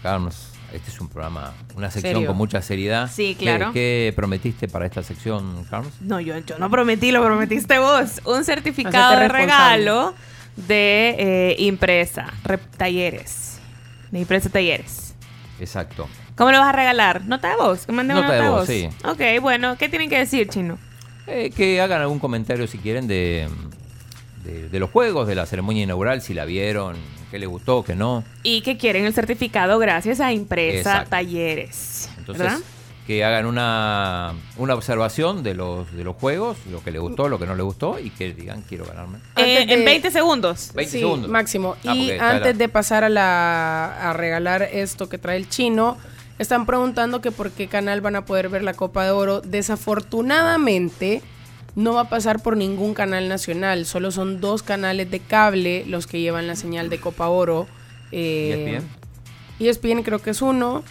este 0.72 0.90
es 0.90 1.00
un 1.00 1.08
programa, 1.08 1.52
una 1.76 1.90
sección 1.90 2.14
Serio. 2.14 2.28
con 2.28 2.36
mucha 2.36 2.62
seriedad. 2.62 3.10
Sí, 3.12 3.34
¿Qué- 3.38 3.44
claro. 3.44 3.72
¿Qué, 3.72 4.12
prometiste 4.16 4.68
para 4.68 4.86
esta 4.86 5.02
sección, 5.02 5.64
Carlos? 5.70 5.92
No, 6.00 6.20
yo, 6.20 6.38
yo 6.38 6.58
no 6.58 6.70
prometí, 6.70 7.12
lo 7.12 7.24
prometiste 7.24 7.78
vos. 7.78 8.20
Un 8.24 8.44
certificado 8.44 9.18
de 9.18 9.28
regalo 9.28 10.14
de 10.56 11.16
eh, 11.18 11.56
impresa, 11.58 12.26
talleres. 12.76 13.58
De 14.10 14.20
impresa 14.20 14.48
talleres. 14.48 15.14
Exacto. 15.60 16.08
¿Cómo 16.36 16.52
lo 16.52 16.58
vas 16.58 16.70
a 16.70 16.72
regalar? 16.72 17.26
¿Nota 17.26 17.50
de 17.50 17.56
voz? 17.56 17.86
¿Que 17.86 17.92
mande 17.92 18.14
una 18.14 18.22
Nota 18.22 18.34
de 18.34 18.40
nota 18.42 18.50
voz, 18.50 18.66
sí. 18.66 18.88
Ok, 19.04 19.42
bueno, 19.42 19.76
¿qué 19.76 19.88
tienen 19.88 20.08
que 20.08 20.18
decir, 20.18 20.48
chino? 20.48 20.78
Eh, 21.26 21.50
que 21.54 21.80
hagan 21.80 22.00
algún 22.00 22.18
comentario 22.18 22.66
si 22.66 22.78
quieren 22.78 23.06
de, 23.06 23.46
de, 24.44 24.68
de 24.68 24.78
los 24.80 24.90
juegos, 24.90 25.26
de 25.28 25.34
la 25.34 25.46
ceremonia 25.46 25.82
inaugural, 25.84 26.22
si 26.22 26.34
la 26.34 26.44
vieron, 26.44 26.96
qué 27.30 27.38
les 27.38 27.48
gustó, 27.48 27.82
qué 27.84 27.94
no. 27.94 28.24
Y 28.42 28.62
que 28.62 28.76
quieren 28.76 29.04
el 29.04 29.12
certificado 29.14 29.78
gracias 29.78 30.20
a 30.20 30.32
impresa 30.32 30.78
Exacto. 30.78 31.10
talleres. 31.10 32.10
Entonces, 32.18 32.44
¿Verdad? 32.44 32.58
que 33.06 33.24
hagan 33.24 33.46
una, 33.46 34.34
una 34.56 34.74
observación 34.74 35.42
de 35.42 35.54
los, 35.54 35.90
de 35.92 36.04
los 36.04 36.14
juegos, 36.14 36.56
lo 36.70 36.80
que 36.84 36.92
les 36.92 37.00
gustó, 37.00 37.28
lo 37.28 37.40
que 37.40 37.46
no 37.46 37.56
les 37.56 37.64
gustó, 37.64 37.98
y 37.98 38.10
que 38.10 38.32
digan, 38.32 38.62
quiero 38.68 38.84
ganarme. 38.84 39.18
Eh, 39.36 39.66
de- 39.66 39.72
En 39.74 39.84
20 39.84 40.10
segundos. 40.12 40.70
20 40.74 40.92
sí, 40.92 40.98
segundos. 41.00 41.28
máximo. 41.28 41.74
Ah, 41.84 41.94
y 41.96 42.12
antes 42.12 42.52
la- 42.52 42.58
de 42.58 42.68
pasar 42.68 43.02
a, 43.02 43.08
la, 43.08 44.10
a 44.10 44.12
regalar 44.12 44.62
esto 44.62 45.08
que 45.08 45.18
trae 45.18 45.36
el 45.38 45.48
chino, 45.48 45.96
están 46.38 46.66
preguntando 46.66 47.20
que 47.20 47.32
por 47.32 47.50
qué 47.50 47.66
canal 47.66 48.00
van 48.00 48.14
a 48.16 48.24
poder 48.24 48.48
ver 48.48 48.62
la 48.62 48.74
Copa 48.74 49.04
de 49.04 49.10
Oro. 49.10 49.40
Desafortunadamente, 49.40 51.22
no 51.76 51.94
va 51.94 52.02
a 52.02 52.08
pasar 52.08 52.42
por 52.42 52.56
ningún 52.56 52.94
canal 52.94 53.28
nacional. 53.28 53.86
Solo 53.86 54.10
son 54.10 54.40
dos 54.40 54.62
canales 54.62 55.10
de 55.10 55.20
cable 55.20 55.84
los 55.86 56.06
que 56.06 56.20
llevan 56.20 56.46
la 56.46 56.56
señal 56.56 56.90
de 56.90 56.98
Copa 57.00 57.28
Oro. 57.28 57.66
Eh, 58.12 58.78
ESPN. 58.78 58.88
ESPN 59.94 60.02
creo 60.02 60.18
que 60.20 60.30
es 60.30 60.42
uno 60.42 60.82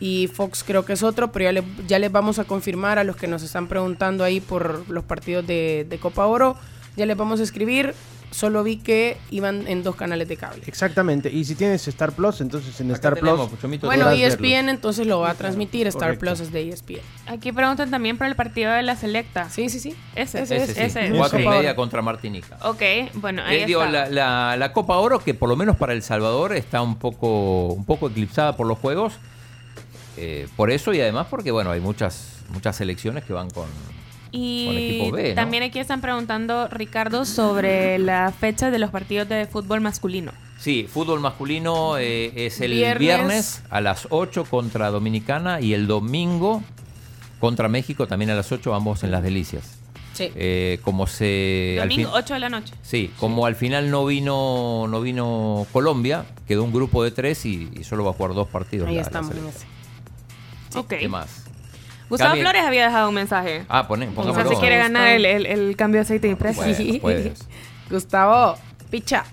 y 0.00 0.28
Fox 0.28 0.64
creo 0.64 0.84
que 0.84 0.94
es 0.94 1.02
otro, 1.02 1.30
pero 1.32 1.44
ya, 1.44 1.52
le- 1.52 1.64
ya 1.86 1.98
les 1.98 2.10
vamos 2.10 2.38
a 2.38 2.44
confirmar 2.44 2.98
a 2.98 3.04
los 3.04 3.16
que 3.16 3.26
nos 3.28 3.42
están 3.42 3.68
preguntando 3.68 4.24
ahí 4.24 4.40
por 4.40 4.88
los 4.88 5.04
partidos 5.04 5.46
de, 5.46 5.86
de 5.88 5.98
Copa 5.98 6.26
Oro. 6.26 6.56
Ya 6.96 7.06
les 7.06 7.16
vamos 7.16 7.40
a 7.40 7.42
escribir. 7.42 7.94
Solo 8.32 8.64
vi 8.64 8.78
que 8.78 9.18
iban 9.30 9.68
en 9.68 9.82
dos 9.82 9.94
canales 9.94 10.26
de 10.26 10.36
cable. 10.38 10.62
Exactamente. 10.66 11.30
Y 11.30 11.44
si 11.44 11.54
tienes 11.54 11.86
Star 11.86 12.12
Plus, 12.12 12.40
entonces 12.40 12.80
en 12.80 12.86
Acá 12.88 12.94
Star 12.96 13.14
tenemos, 13.16 13.48
Plus. 13.50 13.60
Chomito, 13.60 13.86
Bueno, 13.86 14.10
ESPN 14.10 14.42
verlo. 14.50 14.70
entonces 14.70 15.06
lo 15.06 15.20
va 15.20 15.30
a 15.30 15.34
transmitir. 15.34 15.86
Star 15.86 16.16
Correcto. 16.16 16.20
Plus 16.26 16.40
es 16.40 16.50
de 16.50 16.68
ESPN. 16.70 17.00
Aquí 17.26 17.52
preguntan 17.52 17.90
también 17.90 18.16
por 18.18 18.26
el 18.26 18.34
partido 18.34 18.72
de 18.72 18.82
la 18.82 18.96
selecta. 18.96 19.50
Sí, 19.50 19.68
sí, 19.68 19.78
sí. 19.78 19.94
Ese, 20.14 20.42
Ese 20.42 20.56
ese, 20.56 20.64
es, 20.64 20.70
ese, 20.70 20.84
Ese 20.86 21.00
sí, 21.08 21.12
es. 21.12 21.18
cuatro 21.18 21.40
y 21.40 21.46
media 21.46 21.76
contra 21.76 22.00
Martinica. 22.02 22.56
Ok, 22.62 22.82
bueno, 23.14 23.42
ahí 23.44 23.58
Eh, 23.58 23.66
digo, 23.66 23.84
la, 23.84 24.08
la- 24.08 24.56
la 24.56 24.72
Copa 24.72 24.96
Oro, 24.96 25.18
que 25.18 25.34
por 25.34 25.48
lo 25.50 25.54
menos 25.56 25.76
para 25.76 25.92
El 25.92 26.02
Salvador 26.02 26.54
está 26.54 26.80
un 26.80 26.96
poco, 26.96 27.66
un 27.68 27.84
poco 27.84 28.08
eclipsada 28.08 28.56
por 28.56 28.66
los 28.66 28.78
juegos. 28.78 29.12
eh, 30.16 30.46
por 30.56 30.70
eso 30.70 30.92
y 30.92 31.00
además 31.00 31.26
porque, 31.30 31.50
bueno, 31.50 31.70
hay 31.70 31.80
muchas, 31.80 32.38
muchas 32.50 32.76
selecciones 32.76 33.24
que 33.24 33.32
van 33.32 33.48
con 33.50 33.66
Y 34.32 34.98
equipo 34.98 35.16
B, 35.16 35.28
¿no? 35.30 35.34
también 35.34 35.62
aquí 35.62 35.78
están 35.78 36.00
preguntando, 36.00 36.66
Ricardo, 36.68 37.24
sobre 37.24 37.98
la 37.98 38.32
fecha 38.32 38.70
de 38.70 38.78
los 38.78 38.90
partidos 38.90 39.28
de 39.28 39.46
fútbol 39.46 39.80
masculino. 39.82 40.32
Sí, 40.58 40.86
fútbol 40.90 41.20
masculino 41.20 41.98
eh, 41.98 42.32
es 42.46 42.60
el 42.60 42.72
Viernes. 42.72 42.98
viernes. 42.98 43.62
a 43.68 43.80
las 43.80 44.06
8 44.10 44.44
contra 44.48 44.90
Dominicana 44.90 45.60
y 45.60 45.74
el 45.74 45.86
domingo 45.86 46.62
contra 47.40 47.68
México 47.68 48.06
también 48.06 48.30
a 48.30 48.34
las 48.34 48.50
8, 48.52 48.72
ambos 48.74 49.02
en 49.04 49.10
las 49.10 49.22
delicias. 49.22 49.78
Sí. 50.14 50.30
Eh, 50.36 50.78
como 50.82 51.06
se... 51.06 51.78
al 51.82 51.88
Domingo, 51.88 52.10
fin- 52.10 52.18
8 52.22 52.34
de 52.34 52.40
la 52.40 52.48
noche. 52.48 52.74
Sí, 52.82 53.10
como 53.18 53.44
al 53.46 53.56
final 53.56 53.90
no 53.90 54.04
vino 54.06 54.86
no 54.88 55.00
vino 55.00 55.66
Colombia, 55.72 56.26
quedó 56.46 56.64
un 56.64 56.72
grupo 56.72 57.02
de 57.02 57.10
tres 57.10 57.44
y, 57.46 57.68
y 57.74 57.82
solo 57.84 58.04
va 58.04 58.10
a 58.10 58.12
jugar 58.14 58.34
dos 58.34 58.46
partidos. 58.48 58.88
Ahí 58.88 58.94
la- 58.94 59.00
la 59.00 59.06
estamos 59.06 59.34
en 59.36 59.46
ese. 59.46 59.58
Sí, 60.70 60.78
Ok. 60.78 60.94
¿Qué 61.00 61.08
más? 61.08 61.44
Gustavo 62.08 62.34
Cambie- 62.34 62.42
Flores 62.42 62.62
había 62.66 62.84
dejado 62.86 63.08
un 63.08 63.14
mensaje. 63.14 63.64
Ah, 63.68 63.86
poné, 63.88 64.06
o 64.06 64.08
sea, 64.08 64.14
pongámoslo. 64.16 64.50
se 64.50 64.56
quiere 64.60 64.76
Gustavo. 64.76 64.92
ganar 64.94 65.08
el, 65.08 65.24
el- 65.24 65.46
el 65.46 65.76
cambio 65.76 65.98
de 66.00 66.02
aceite 66.02 66.26
de 66.26 66.32
impresa. 66.32 66.64
Gustavo, 67.90 68.56
picha. 68.90 69.24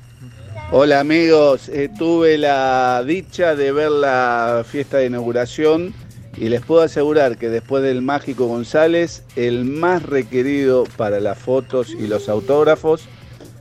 Hola 0.71 0.99
amigos, 0.99 1.69
Eh, 1.69 1.89
tuve 1.97 2.37
la 2.37 3.03
dicha 3.05 3.55
de 3.55 3.71
ver 3.71 3.89
la 3.91 4.63
fiesta 4.69 4.97
de 4.97 5.07
inauguración 5.07 5.93
y 6.37 6.49
les 6.49 6.61
puedo 6.61 6.81
asegurar 6.81 7.37
que 7.37 7.49
después 7.49 7.81
del 7.83 8.01
Mágico 8.01 8.45
González, 8.47 9.23
el 9.35 9.65
más 9.65 10.03
requerido 10.03 10.83
para 10.95 11.19
las 11.19 11.37
fotos 11.39 11.89
y 11.89 12.07
los 12.07 12.29
autógrafos, 12.29 13.05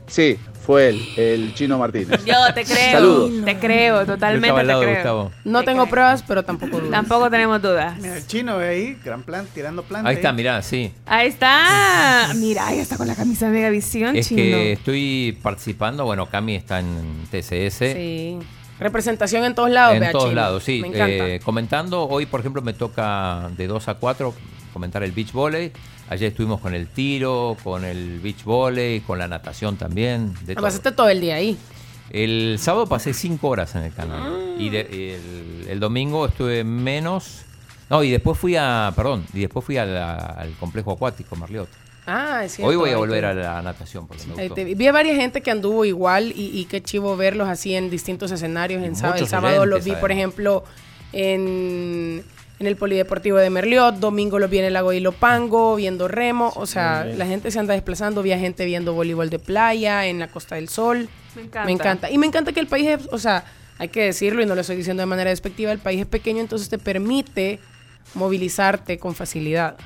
sí, 0.07 0.37
fue 0.65 0.89
él, 0.89 1.09
el 1.17 1.53
Chino 1.55 1.77
Martínez. 1.77 2.23
Yo 2.25 2.35
te 2.53 2.63
creo. 2.63 2.91
Saludos. 2.91 3.45
Te 3.45 3.57
creo, 3.57 4.05
totalmente 4.05 4.47
estaba 4.47 4.59
al 4.61 4.67
lado 4.67 4.79
te 4.81 4.85
de 4.85 4.91
creo. 4.93 5.03
Gustavo. 5.03 5.31
No 5.45 5.59
Te 5.61 5.65
tengo 5.65 5.83
creo. 5.83 5.91
pruebas, 5.91 6.23
pero 6.27 6.43
tampoco 6.43 6.77
dudas. 6.77 6.91
Tampoco 6.91 7.29
tenemos 7.29 7.61
dudas. 7.61 7.97
Mira, 7.99 8.17
el 8.17 8.27
chino 8.27 8.57
ahí, 8.57 8.97
gran 9.03 9.23
plan, 9.23 9.47
tirando 9.53 9.83
planta. 9.83 10.09
Ahí 10.09 10.15
está, 10.17 10.31
mirá, 10.33 10.61
sí. 10.61 10.91
Ahí 11.05 11.27
está. 11.27 12.31
Mira, 12.35 12.67
ahí 12.67 12.79
está 12.79 12.97
con 12.97 13.07
la 13.07 13.15
camisa 13.15 13.47
de 13.47 13.51
Megavisión, 13.53 14.15
Es 14.15 14.27
chino. 14.27 14.41
que 14.41 14.73
estoy 14.73 15.37
participando, 15.41 16.05
bueno, 16.05 16.25
Cami 16.27 16.55
está 16.55 16.79
en 16.79 17.23
TCS. 17.31 17.77
Sí. 17.93 18.37
Representación 18.79 19.43
en 19.43 19.55
todos 19.55 19.69
lados, 19.71 19.95
En 19.95 19.99
vea, 20.01 20.11
todos 20.11 20.25
Chino. 20.29 20.35
lados, 20.35 20.63
sí. 20.63 20.79
Me 20.81 20.87
encanta. 20.87 21.05
Eh, 21.27 21.39
comentando, 21.43 22.07
hoy 22.07 22.25
por 22.25 22.39
ejemplo 22.39 22.61
me 22.61 22.73
toca 22.73 23.49
de 23.57 23.67
2 23.67 23.87
a 23.89 23.95
4 23.95 24.33
comentar 24.71 25.03
el 25.03 25.11
beach 25.11 25.33
volley. 25.33 25.71
Ayer 26.09 26.29
estuvimos 26.29 26.59
con 26.59 26.73
el 26.73 26.87
tiro, 26.87 27.55
con 27.63 27.85
el 27.85 28.19
beach 28.19 28.43
volley, 28.43 29.01
con 29.01 29.19
la 29.19 29.27
natación 29.27 29.77
también. 29.77 30.33
De 30.45 30.55
todo. 30.55 30.63
Pasaste 30.65 30.91
todo 30.91 31.07
el 31.09 31.21
día 31.21 31.35
ahí. 31.35 31.57
El 32.09 32.57
sábado 32.59 32.87
pasé 32.87 33.13
5 33.13 33.47
horas 33.47 33.75
en 33.75 33.83
el 33.83 33.93
canal. 33.93 34.55
Y 34.57 34.69
de- 34.69 35.15
el, 35.61 35.67
el 35.69 35.79
domingo 35.79 36.25
estuve 36.25 36.63
menos. 36.63 37.41
No, 37.91 38.03
y 38.03 38.09
después 38.11 38.37
fui 38.37 38.55
a. 38.55 38.91
Perdón, 38.95 39.23
y 39.33 39.41
después 39.41 39.63
fui 39.63 39.77
a 39.77 39.85
la- 39.85 40.15
al 40.15 40.51
complejo 40.53 40.91
acuático 40.91 41.35
Marliot. 41.35 41.69
Ah, 42.07 42.41
es 42.43 42.53
cierto. 42.55 42.69
Hoy 42.71 42.75
voy 42.75 42.89
a 42.89 42.97
volver 42.97 43.25
a 43.25 43.33
la 43.35 43.61
natación 43.61 44.07
porque 44.07 44.23
me 44.25 44.41
ahí 44.41 44.47
gustó. 44.49 44.65
vi. 44.65 44.87
A 44.87 44.91
varias 44.91 45.15
gente 45.17 45.41
que 45.41 45.51
anduvo 45.51 45.85
igual 45.85 46.33
y, 46.35 46.49
y 46.59 46.65
qué 46.65 46.81
chivo 46.81 47.15
verlos 47.15 47.47
así 47.47 47.75
en 47.75 47.91
distintos 47.91 48.31
escenarios. 48.31 48.81
Y 48.81 48.85
En 48.85 48.95
sábado, 48.95 49.19
el 49.21 49.27
sábado 49.27 49.67
los 49.67 49.83
vi, 49.85 49.91
por 49.91 50.11
ejemplo, 50.11 50.63
en, 51.13 52.23
en 52.59 52.67
el 52.67 52.75
Polideportivo 52.75 53.37
de 53.37 53.49
Merliot. 53.49 53.95
Domingo 53.95 54.37
los 54.39 54.49
vi 54.49 54.59
en 54.59 54.65
el 54.65 54.73
Lago 54.73 54.91
de 54.91 54.97
Ilopango, 54.97 55.75
viendo 55.75 56.07
remo. 56.07 56.51
O 56.55 56.65
sea, 56.65 57.05
la 57.05 57.25
gente 57.25 57.51
se 57.51 57.59
anda 57.59 57.73
desplazando. 57.73 58.21
Vi 58.21 58.31
a 58.31 58.39
gente 58.39 58.65
viendo 58.65 58.93
voleibol 58.93 59.29
de 59.29 59.39
playa 59.39 60.05
en 60.05 60.19
la 60.19 60.27
Costa 60.27 60.55
del 60.55 60.69
Sol. 60.69 61.09
Me 61.35 61.43
encanta. 61.43 61.65
Me 61.65 61.71
encanta. 61.71 62.11
Y 62.11 62.17
me 62.17 62.27
encanta 62.27 62.51
que 62.51 62.59
el 62.59 62.67
país 62.67 62.87
es, 62.87 63.07
o 63.11 63.17
sea, 63.17 63.45
hay 63.79 63.87
que 63.87 64.03
decirlo 64.03 64.43
y 64.43 64.45
no 64.45 64.55
lo 64.55 64.61
estoy 64.61 64.75
diciendo 64.75 65.01
de 65.01 65.07
manera 65.07 65.29
despectiva, 65.29 65.71
el 65.71 65.79
país 65.79 66.01
es 66.01 66.05
pequeño, 66.05 66.41
entonces 66.41 66.67
te 66.67 66.77
permite 66.77 67.59
movilizarte 68.13 68.99
con 68.99 69.15
facilidad. 69.15 69.77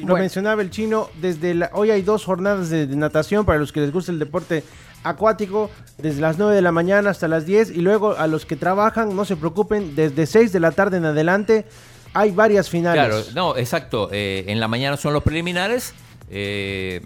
Sí, 0.00 0.06
lo 0.06 0.16
mencionaba 0.16 0.60
el 0.62 0.70
chino, 0.70 1.08
desde 1.20 1.54
la, 1.54 1.70
hoy 1.72 1.90
hay 1.90 2.02
dos 2.02 2.24
jornadas 2.24 2.68
de, 2.70 2.86
de 2.86 2.96
natación 2.96 3.44
para 3.46 3.58
los 3.58 3.72
que 3.72 3.80
les 3.80 3.92
gusta 3.92 4.12
el 4.12 4.18
deporte 4.18 4.62
acuático, 5.04 5.70
desde 5.98 6.20
las 6.20 6.36
9 6.36 6.54
de 6.54 6.62
la 6.62 6.72
mañana 6.72 7.10
hasta 7.10 7.28
las 7.28 7.46
10 7.46 7.70
y 7.70 7.80
luego 7.80 8.16
a 8.16 8.26
los 8.26 8.44
que 8.44 8.56
trabajan, 8.56 9.14
no 9.16 9.24
se 9.24 9.36
preocupen, 9.36 9.94
desde 9.96 10.26
6 10.26 10.52
de 10.52 10.60
la 10.60 10.72
tarde 10.72 10.98
en 10.98 11.04
adelante 11.06 11.64
hay 12.12 12.30
varias 12.30 12.68
finales. 12.68 13.06
Claro, 13.06 13.24
no, 13.34 13.56
exacto. 13.56 14.08
eh, 14.12 14.44
en 14.48 14.60
la 14.60 14.68
mañana 14.68 14.96
son 14.96 15.12
los 15.12 15.22
preliminares. 15.22 15.94
eh, 16.30 17.02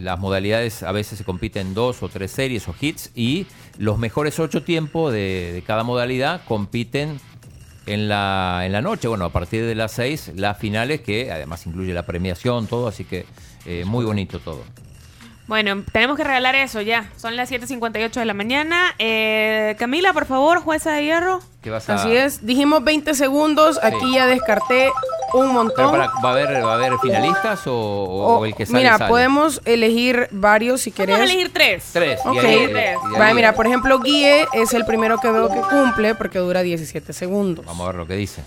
las 0.00 0.18
modalidades 0.18 0.82
a 0.82 0.90
veces 0.90 1.18
se 1.18 1.24
compiten 1.24 1.72
dos 1.72 2.02
o 2.02 2.08
tres 2.08 2.32
series 2.32 2.66
o 2.66 2.74
hits 2.80 3.12
y 3.14 3.46
los 3.78 3.96
mejores 3.96 4.40
ocho 4.40 4.64
tiempos 4.64 5.12
de, 5.12 5.52
de 5.54 5.62
cada 5.62 5.84
modalidad 5.84 6.40
compiten 6.48 7.20
en 7.86 8.08
la, 8.08 8.62
en 8.64 8.72
la 8.72 8.80
noche. 8.82 9.08
Bueno, 9.08 9.24
a 9.26 9.30
partir 9.30 9.64
de 9.64 9.74
las 9.74 9.92
seis, 9.92 10.30
las 10.36 10.58
finales 10.58 11.00
que 11.00 11.30
además 11.32 11.66
incluye 11.66 11.92
la 11.92 12.02
premiación, 12.04 12.66
todo, 12.66 12.88
así 12.88 13.04
que 13.04 13.26
eh, 13.66 13.84
muy 13.86 14.04
bonito 14.04 14.38
todo. 14.40 14.62
Bueno, 15.46 15.82
tenemos 15.92 16.16
que 16.16 16.24
regalar 16.24 16.54
eso 16.54 16.80
ya. 16.80 17.10
Son 17.18 17.36
las 17.36 17.50
7.58 17.52 18.12
de 18.12 18.24
la 18.24 18.32
mañana. 18.32 18.94
Eh, 18.98 19.76
Camila, 19.78 20.14
por 20.14 20.24
favor, 20.24 20.60
jueza 20.60 20.92
de 20.92 21.04
hierro. 21.04 21.40
¿Qué 21.62 21.68
vas 21.68 21.88
a- 21.90 21.96
Así 21.96 22.16
es, 22.16 22.46
dijimos 22.46 22.82
20 22.82 23.12
segundos, 23.14 23.78
aquí 23.82 24.14
ya 24.14 24.26
descarté 24.26 24.88
un 25.34 25.52
montón. 25.52 25.90
para- 25.90 26.06
¿va, 26.24 26.28
a 26.28 26.32
haber, 26.32 26.64
¿Va 26.64 26.72
a 26.72 26.74
haber 26.76 26.98
finalistas 26.98 27.66
o, 27.66 27.74
o- 27.74 28.44
el 28.46 28.54
que 28.54 28.66
sale? 28.66 28.78
mira, 28.78 28.98
sale? 28.98 29.10
podemos 29.10 29.60
elegir 29.64 30.28
varios 30.30 30.80
si 30.82 30.90
querés. 30.92 31.16
Vamos 31.16 31.30
a 31.30 31.32
elegir 31.32 31.52
tres. 31.52 31.90
Tres. 31.92 32.20
y 32.24 32.28
Ok, 32.28 32.44
ahí- 32.44 33.34
mira, 33.34 33.52
por 33.54 33.66
ejemplo, 33.66 33.98
Guille 34.00 34.46
es 34.52 34.72
el 34.74 34.84
primero 34.84 35.18
que 35.18 35.30
veo 35.30 35.48
que 35.48 35.60
cumple 35.60 36.14
porque 36.14 36.38
dura 36.38 36.62
17 36.62 37.12
segundos. 37.12 37.64
Vamos 37.66 37.82
a 37.84 37.86
ver 37.88 37.96
lo 37.96 38.06
que 38.06 38.14
dice. 38.14 38.42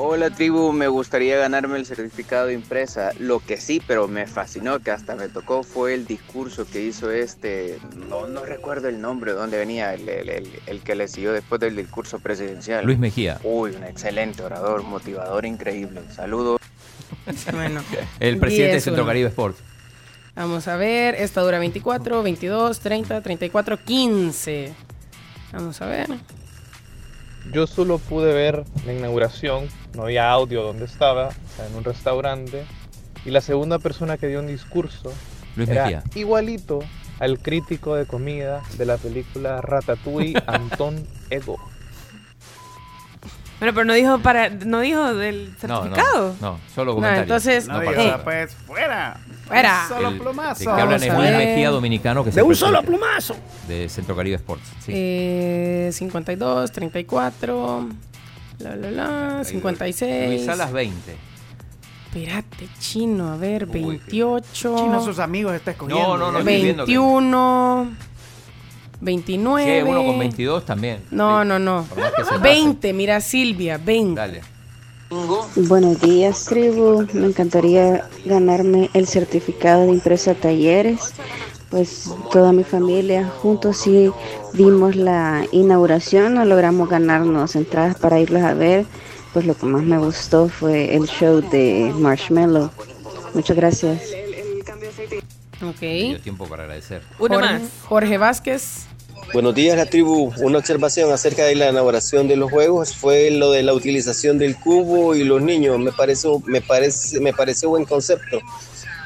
Hola 0.00 0.30
tribu, 0.30 0.72
me 0.72 0.86
gustaría 0.86 1.36
ganarme 1.38 1.76
el 1.76 1.84
certificado 1.84 2.46
de 2.46 2.54
impresa. 2.54 3.10
Lo 3.18 3.40
que 3.40 3.56
sí, 3.56 3.82
pero 3.84 4.06
me 4.06 4.28
fascinó, 4.28 4.78
que 4.78 4.92
hasta 4.92 5.16
me 5.16 5.28
tocó, 5.28 5.64
fue 5.64 5.92
el 5.92 6.06
discurso 6.06 6.64
que 6.70 6.84
hizo 6.84 7.10
este, 7.10 7.80
no, 8.08 8.28
no 8.28 8.44
recuerdo 8.44 8.88
el 8.88 9.00
nombre, 9.00 9.32
dónde 9.32 9.58
venía, 9.58 9.94
el, 9.94 10.08
el- 10.08 10.28
el- 10.28 10.50
el 10.66 10.80
que 10.82 10.94
le 10.94 11.08
siguió 11.08 11.32
después 11.32 11.60
del 11.60 11.74
discurso 11.74 12.20
presidencial. 12.20 12.86
Luis 12.86 12.98
Mejía. 12.98 13.40
Uy, 13.42 13.72
un 13.74 13.82
excelente 13.82 14.40
orador, 14.44 14.84
motivador, 14.84 15.44
increíble. 15.44 16.00
Saludos. 16.14 16.60
Bueno, 17.52 17.82
El 18.20 18.38
presidente 18.38 18.74
de 18.74 18.78
10-1. 18.78 18.84
Centro 18.84 19.06
Caribe 19.06 19.28
Sports. 19.28 19.58
Vamos 20.36 20.68
a 20.68 20.76
ver, 20.76 21.14
esta 21.16 21.40
dura 21.40 21.58
24, 21.58 22.22
22, 22.22 22.78
30, 22.80 23.20
34, 23.20 23.76
15. 23.84 24.72
Vamos 25.52 25.82
a 25.82 25.86
ver. 25.86 26.08
Yo 27.52 27.66
solo 27.66 27.98
pude 27.98 28.32
ver 28.32 28.64
la 28.86 28.92
inauguración, 28.92 29.68
no 29.94 30.02
había 30.04 30.30
audio 30.30 30.62
donde 30.62 30.84
estaba, 30.84 31.28
o 31.28 31.56
sea, 31.56 31.66
en 31.66 31.74
un 31.76 31.84
restaurante, 31.84 32.64
y 33.24 33.30
la 33.30 33.40
segunda 33.40 33.78
persona 33.78 34.16
que 34.18 34.26
dio 34.26 34.40
un 34.40 34.46
discurso 34.46 35.12
Luis 35.56 35.68
era 35.68 35.84
Mejía. 35.84 36.02
igualito 36.14 36.80
al 37.18 37.38
crítico 37.40 37.94
de 37.96 38.06
comida 38.06 38.62
de 38.76 38.84
la 38.86 38.96
película 38.96 39.60
Ratatouille, 39.60 40.40
Anton 40.46 41.06
Ego. 41.30 41.56
Bueno, 43.58 43.74
pero 43.74 43.84
no 43.86 43.94
dijo 43.94 44.18
para, 44.20 44.50
no 44.50 44.80
dijo 44.80 45.14
del 45.14 45.52
certificado. 45.58 46.36
no, 46.40 46.52
no, 46.52 46.60
solo 46.72 46.92
No, 46.92 46.96
comentarios. 46.96 47.22
entonces, 47.24 47.66
No 47.66 47.82
No, 47.82 47.90
diga, 47.90 48.22
pues, 48.22 48.54
fuera. 48.54 49.18
Fuera. 49.48 49.82
Un 49.82 49.88
solo 49.96 50.08
El- 50.08 50.18
plumazo. 50.18 50.58
De 50.60 50.64
que 50.64 50.70
hablan 50.82 51.02
es 51.02 51.14
Luis. 51.14 51.30
Mejía 51.30 51.70
dominicano 51.70 52.22
que 52.24 52.30
De 52.30 52.40
el 52.40 52.46
un 52.46 52.54
solo 52.54 52.82
plumazo. 52.82 53.34
De 53.66 53.88
Centro 53.88 54.14
Caribe 54.14 54.36
Sports. 54.36 54.64
Sí. 54.84 54.92
Eh, 54.94 55.90
52, 55.92 56.70
34, 56.70 57.88
la, 58.60 58.76
la, 58.76 58.90
la, 58.90 59.44
56. 59.44 60.28
Luis 60.28 60.44
Salas 60.44 60.72
20. 60.72 61.16
Espérate, 62.06 62.68
chino, 62.78 63.32
a 63.32 63.36
ver, 63.36 63.64
Uy, 63.64 63.70
28. 63.82 64.50
Chino, 64.52 65.02
sus 65.04 65.18
amigos 65.18 65.54
está 65.54 65.72
escogiendo. 65.72 66.16
No, 66.16 66.16
no, 66.16 66.26
no, 66.32 66.38
Ya. 66.38 66.38
estoy 66.38 66.62
viendo 66.62 66.84
que- 66.86 66.92
21, 66.92 67.86
Si 68.98 69.04
29. 69.04 69.72
hay 69.72 69.82
uno 69.82 70.04
con 70.04 70.18
22 70.18 70.64
también. 70.64 71.02
No, 71.10 71.42
Sí. 71.42 71.48
no, 71.48 71.58
no. 71.58 71.84
Por 71.88 71.98
más 72.00 72.12
que 72.12 72.24
se 72.24 72.30
pase. 72.30 72.42
20, 72.42 72.92
mira 72.94 73.20
Silvia, 73.20 73.78
20. 73.78 74.18
Dale. 74.20 74.40
Buenos 75.10 76.00
días, 76.00 76.44
tribu. 76.44 77.06
Me 77.12 77.26
encantaría 77.26 78.08
ganarme 78.24 78.90
el 78.92 79.06
certificado 79.06 79.86
de 79.86 79.92
impresa 79.92 80.34
talleres. 80.34 81.14
Pues 81.70 82.10
toda 82.32 82.52
mi 82.52 82.64
familia 82.64 83.28
juntos 83.28 83.78
sí 83.78 84.10
vimos 84.54 84.96
la 84.96 85.46
inauguración, 85.52 86.34
no 86.34 86.44
logramos 86.46 86.88
ganarnos 86.88 87.56
entradas 87.56 87.96
para 87.96 88.20
irlos 88.20 88.42
a 88.42 88.54
ver. 88.54 88.86
Pues 89.32 89.44
lo 89.44 89.54
que 89.54 89.66
más 89.66 89.82
me 89.82 89.98
gustó 89.98 90.48
fue 90.48 90.94
el 90.94 91.06
show 91.06 91.42
de 91.50 91.92
Marshmallow. 91.94 92.70
Muchas 93.34 93.56
gracias. 93.56 94.02
Ok. 95.62 96.22
Tiempo 96.22 96.46
para 96.46 96.64
agradecer. 96.64 97.02
Uno 97.18 97.34
Jorge, 97.34 97.52
más. 97.52 97.62
Jorge 97.84 98.18
Vázquez. 98.18 98.87
Buenos 99.32 99.54
días, 99.54 99.76
la 99.76 99.86
tribu. 99.86 100.32
Una 100.38 100.58
observación 100.58 101.12
acerca 101.12 101.44
de 101.44 101.54
la 101.54 101.68
inauguración 101.70 102.28
de 102.28 102.36
los 102.36 102.50
juegos 102.50 102.94
fue 102.96 103.30
lo 103.30 103.50
de 103.52 103.62
la 103.62 103.74
utilización 103.74 104.38
del 104.38 104.56
cubo 104.56 105.14
y 105.14 105.24
los 105.24 105.42
niños. 105.42 105.78
Me 105.78 105.92
pareció, 105.92 106.40
me 106.46 106.60
parece, 106.60 107.20
me 107.20 107.32
pareció 107.32 107.68
buen 107.68 107.84
concepto. 107.84 108.40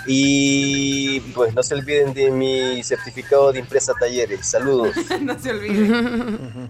Y 0.06 1.20
pues 1.34 1.54
no 1.54 1.62
se 1.62 1.74
olviden 1.74 2.12
de 2.14 2.30
mi 2.30 2.82
certificado 2.82 3.52
de 3.52 3.60
impresa 3.60 3.92
talleres. 3.98 4.46
Saludos. 4.46 4.94
no 5.22 5.38
se 5.38 5.50
olvide. 5.50 5.88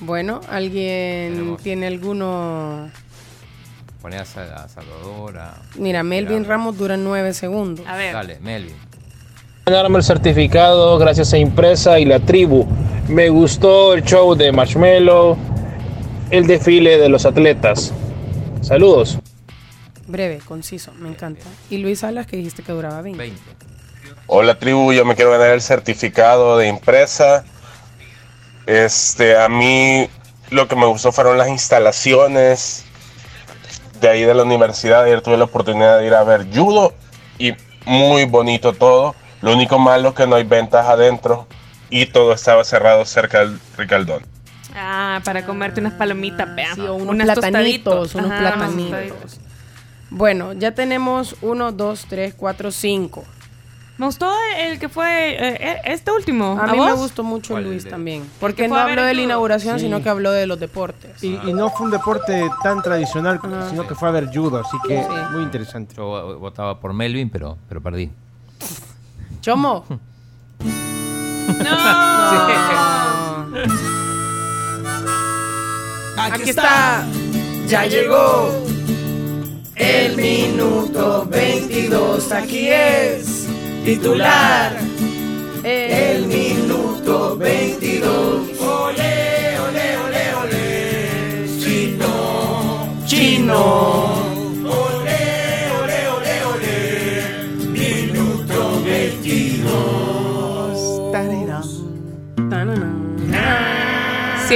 Bueno, 0.00 0.40
¿alguien 0.48 1.32
Tenemos. 1.34 1.62
tiene 1.62 1.86
alguno? 1.86 2.90
Poné 4.02 4.16
a, 4.18 4.24
Sa- 4.26 4.64
a 4.64 4.68
Salvador. 4.68 5.38
a- 5.38 5.62
Mira, 5.76 6.02
Melvin 6.02 6.40
Mira, 6.40 6.48
Ramos 6.48 6.76
dura 6.76 6.96
9 6.98 7.32
segundos. 7.32 7.86
A 7.86 7.96
ver. 7.96 8.12
Dale, 8.12 8.38
Melvin. 8.40 8.74
Ganarme 9.66 9.96
el 9.96 10.04
certificado 10.04 10.98
gracias 10.98 11.32
a 11.32 11.38
Impresa 11.38 11.98
y 11.98 12.04
la 12.04 12.20
tribu. 12.20 12.66
Me 13.08 13.30
gustó 13.30 13.94
el 13.94 14.04
show 14.04 14.34
de 14.34 14.52
Marshmello, 14.52 15.38
el 16.30 16.46
desfile 16.46 16.98
de 16.98 17.08
los 17.08 17.24
atletas. 17.24 17.90
Saludos. 18.60 19.18
Breve, 20.06 20.40
conciso, 20.46 20.92
me 20.98 21.08
encanta. 21.08 21.46
Y 21.70 21.78
Luis 21.78 22.00
Salas, 22.00 22.26
que 22.26 22.36
dijiste 22.36 22.62
que 22.62 22.72
duraba 22.72 23.00
20. 23.00 23.18
20. 23.18 23.40
Hola 24.26 24.58
tribu, 24.58 24.92
yo 24.92 25.06
me 25.06 25.14
quiero 25.14 25.30
ganar 25.30 25.52
el 25.52 25.62
certificado 25.62 26.58
de 26.58 26.68
impresa. 26.68 27.46
Este, 28.66 29.38
a 29.38 29.48
mí 29.48 30.10
lo 30.50 30.68
que 30.68 30.76
me 30.76 30.84
gustó 30.84 31.10
fueron 31.10 31.38
las 31.38 31.48
instalaciones 31.48 32.84
de 33.98 34.10
ahí 34.10 34.24
de 34.24 34.34
la 34.34 34.42
universidad. 34.42 35.04
Ayer 35.04 35.22
tuve 35.22 35.38
la 35.38 35.44
oportunidad 35.44 36.00
de 36.00 36.06
ir 36.06 36.12
a 36.12 36.22
ver 36.22 36.46
judo 36.54 36.92
y 37.38 37.54
muy 37.86 38.26
bonito 38.26 38.74
todo. 38.74 39.14
Lo 39.44 39.52
único 39.54 39.78
malo 39.78 40.08
es 40.10 40.14
que 40.14 40.26
no 40.26 40.36
hay 40.36 40.44
ventas 40.44 40.86
adentro 40.86 41.46
y 41.90 42.06
todo 42.06 42.32
estaba 42.32 42.64
cerrado 42.64 43.04
cerca 43.04 43.40
del 43.40 43.60
Ricaldón. 43.76 44.22
Ah, 44.74 45.20
para 45.24 45.44
comerte 45.46 45.80
unas 45.80 45.92
palomitas, 45.92 46.52
vean. 46.56 46.74
Sí, 46.74 46.80
o 46.80 46.94
unos 46.94 47.08
Unas 47.14 47.26
platanitos, 47.34 48.12
tostaditos. 48.12 48.14
unos 48.14 48.30
Ajá, 48.32 48.40
platanitos. 48.56 49.40
Bueno, 50.10 50.52
ya 50.52 50.72
tenemos 50.72 51.36
1, 51.42 51.72
2, 51.72 52.06
3, 52.08 52.34
4, 52.34 52.70
5. 52.70 53.24
Me 53.96 54.06
gustó 54.06 54.32
el 54.58 54.80
que 54.80 54.88
fue 54.88 55.30
eh, 55.34 55.56
eh, 55.60 55.80
este 55.84 56.10
último. 56.10 56.58
A 56.60 56.66
mí 56.66 56.76
vos? 56.78 56.86
me 56.88 56.92
gustó 56.96 57.22
mucho. 57.22 57.60
Luis 57.60 57.84
de- 57.84 57.90
también. 57.90 58.28
Porque 58.40 58.66
no 58.66 58.74
a 58.76 58.82
habló 58.84 59.02
de 59.04 59.14
la 59.14 59.22
inauguración, 59.22 59.78
Sí. 59.78 59.84
sino 59.84 60.02
que 60.02 60.08
habló 60.08 60.32
de 60.32 60.46
los 60.48 60.58
deportes. 60.58 61.22
Y, 61.22 61.34
y 61.44 61.52
no 61.52 61.70
fue 61.70 61.86
un 61.86 61.92
deporte 61.92 62.48
tan 62.64 62.82
tradicional, 62.82 63.38
Ajá. 63.40 63.70
sino 63.70 63.86
que 63.86 63.94
fue 63.94 64.08
a 64.08 64.12
ver 64.12 64.30
judo, 64.34 64.58
así 64.58 64.76
que 64.88 65.00
Sí. 65.00 65.08
muy 65.32 65.42
interesante. 65.44 65.94
Yo 65.94 66.38
votaba 66.40 66.80
por 66.80 66.92
Melvin, 66.92 67.30
pero, 67.30 67.56
pero 67.68 67.80
perdí. 67.80 68.10
Chomo. 69.44 69.84
Aquí 76.16 76.48
está. 76.48 77.06
Ya 77.68 77.84
llegó 77.84 78.64
el 79.76 80.16
minuto 80.16 81.26
22. 81.28 82.32
Aquí 82.32 82.68
es 82.70 83.46
titular. 83.84 84.78
El 85.62 86.24
minuto 86.24 87.36
22. 87.36 88.60
Ole, 88.62 89.58
ole, 89.60 89.98
ole, 89.98 90.34
ole. 90.40 91.60
Chino. 91.60 93.04
Chino. 93.04 94.23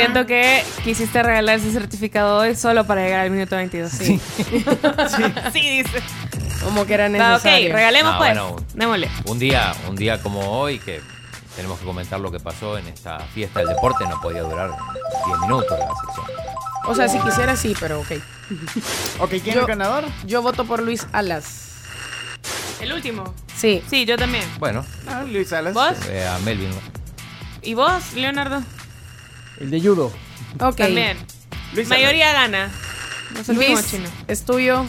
Siento 0.00 0.26
que 0.26 0.64
quisiste 0.84 1.22
regalar 1.22 1.58
ese 1.58 1.72
certificado 1.72 2.38
hoy 2.38 2.54
solo 2.54 2.86
para 2.86 3.02
llegar 3.02 3.20
al 3.20 3.30
minuto 3.30 3.56
22. 3.56 3.90
Sí. 3.90 4.20
sí. 5.52 5.60
dice. 5.82 6.02
Como 6.62 6.84
que 6.86 6.94
era 6.94 7.04
Va, 7.04 7.10
necesario. 7.32 7.68
ok, 7.68 7.74
regalemos 7.74 8.14
Ah, 8.14 8.18
pues. 8.18 8.30
bueno. 8.38 8.56
Démosle. 8.74 9.10
Un 9.26 9.38
día, 9.38 9.72
un 9.88 9.96
día 9.96 10.20
como 10.22 10.40
hoy, 10.40 10.78
que 10.78 11.00
tenemos 11.56 11.78
que 11.78 11.84
comentar 11.84 12.20
lo 12.20 12.30
que 12.30 12.40
pasó 12.40 12.78
en 12.78 12.86
esta 12.88 13.18
fiesta 13.20 13.60
del 13.60 13.68
deporte, 13.68 14.04
no 14.08 14.20
podía 14.20 14.42
durar 14.42 14.70
10 15.26 15.38
minutos 15.40 15.78
la 15.78 15.86
sección. 15.86 16.26
O 16.86 16.94
sea, 16.94 17.08
si 17.08 17.18
quisiera 17.20 17.54
sí, 17.56 17.74
pero 17.78 18.00
ok. 18.00 18.12
Ok, 19.20 19.30
¿quién 19.30 19.50
es 19.50 19.56
el 19.56 19.66
ganador? 19.66 20.04
Yo 20.26 20.42
voto 20.42 20.64
por 20.64 20.82
Luis 20.82 21.06
Alas. 21.12 21.64
El 22.80 22.92
último. 22.92 23.34
Sí. 23.56 23.82
Sí, 23.90 24.04
yo 24.04 24.16
también. 24.16 24.44
Bueno, 24.58 24.84
Ah, 25.08 25.24
Luis 25.26 25.48
Salas. 25.48 25.74
¿Vos? 25.74 25.96
eh, 26.08 26.26
a 26.26 26.38
Melvin. 26.40 26.70
¿Y 27.62 27.74
vos, 27.74 28.12
Leonardo? 28.14 28.62
El 29.60 29.70
de 29.70 29.80
judo. 29.80 30.12
Ok. 30.60 30.76
También. 30.76 31.16
Luis. 31.74 31.88
Mayoría 31.88 32.32
gana. 32.32 32.70
Nos 33.34 33.48
olvidemos, 33.48 33.80
Luis, 33.80 33.90
chino. 33.90 34.08
es 34.26 34.44
tuyo. 34.44 34.86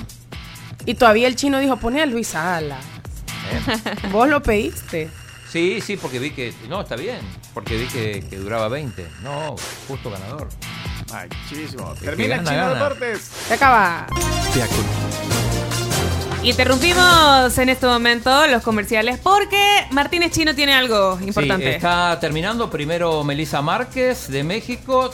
Y 0.86 0.96
todavía 0.96 1.28
el 1.28 1.36
chino 1.36 1.60
dijo, 1.60 1.78
pone 1.78 2.02
a 2.02 2.06
Luis 2.06 2.30
Salas. 2.30 2.84
Vos 4.12 4.30
lo 4.30 4.42
pediste. 4.42 5.10
Sí, 5.52 5.82
sí, 5.82 5.98
porque 5.98 6.20
vi 6.20 6.32
que. 6.32 6.54
No, 6.70 6.82
está 6.82 6.96
bien. 6.96 7.20
Porque 7.54 7.78
vi 7.78 7.86
que, 7.88 8.24
que 8.30 8.38
duraba 8.38 8.68
20. 8.70 9.08
No, 9.24 9.56
justo 9.88 10.12
ganador. 10.12 10.48
Ay, 11.12 11.28
chivísimo. 11.50 11.94
que 11.96 12.06
Termina 12.06 12.38
gana, 12.38 12.50
Chino 12.50 12.62
gana. 12.68 12.74
Deportes. 12.76 13.32
Se 13.48 13.54
acaba. 13.56 14.08
De 14.54 14.64
acuerdo. 14.64 15.49
Interrumpimos 16.42 17.58
en 17.58 17.68
este 17.68 17.86
momento 17.86 18.48
los 18.48 18.64
comerciales 18.64 19.20
porque 19.22 19.86
Martínez 19.92 20.32
Chino 20.32 20.56
tiene 20.56 20.74
algo 20.74 21.20
importante. 21.22 21.66
Sí, 21.66 21.76
está 21.76 22.18
terminando. 22.20 22.70
Primero 22.70 23.24
Melissa 23.26 23.62
Márquez 23.62 24.30
de 24.30 24.44
México. 24.46 25.12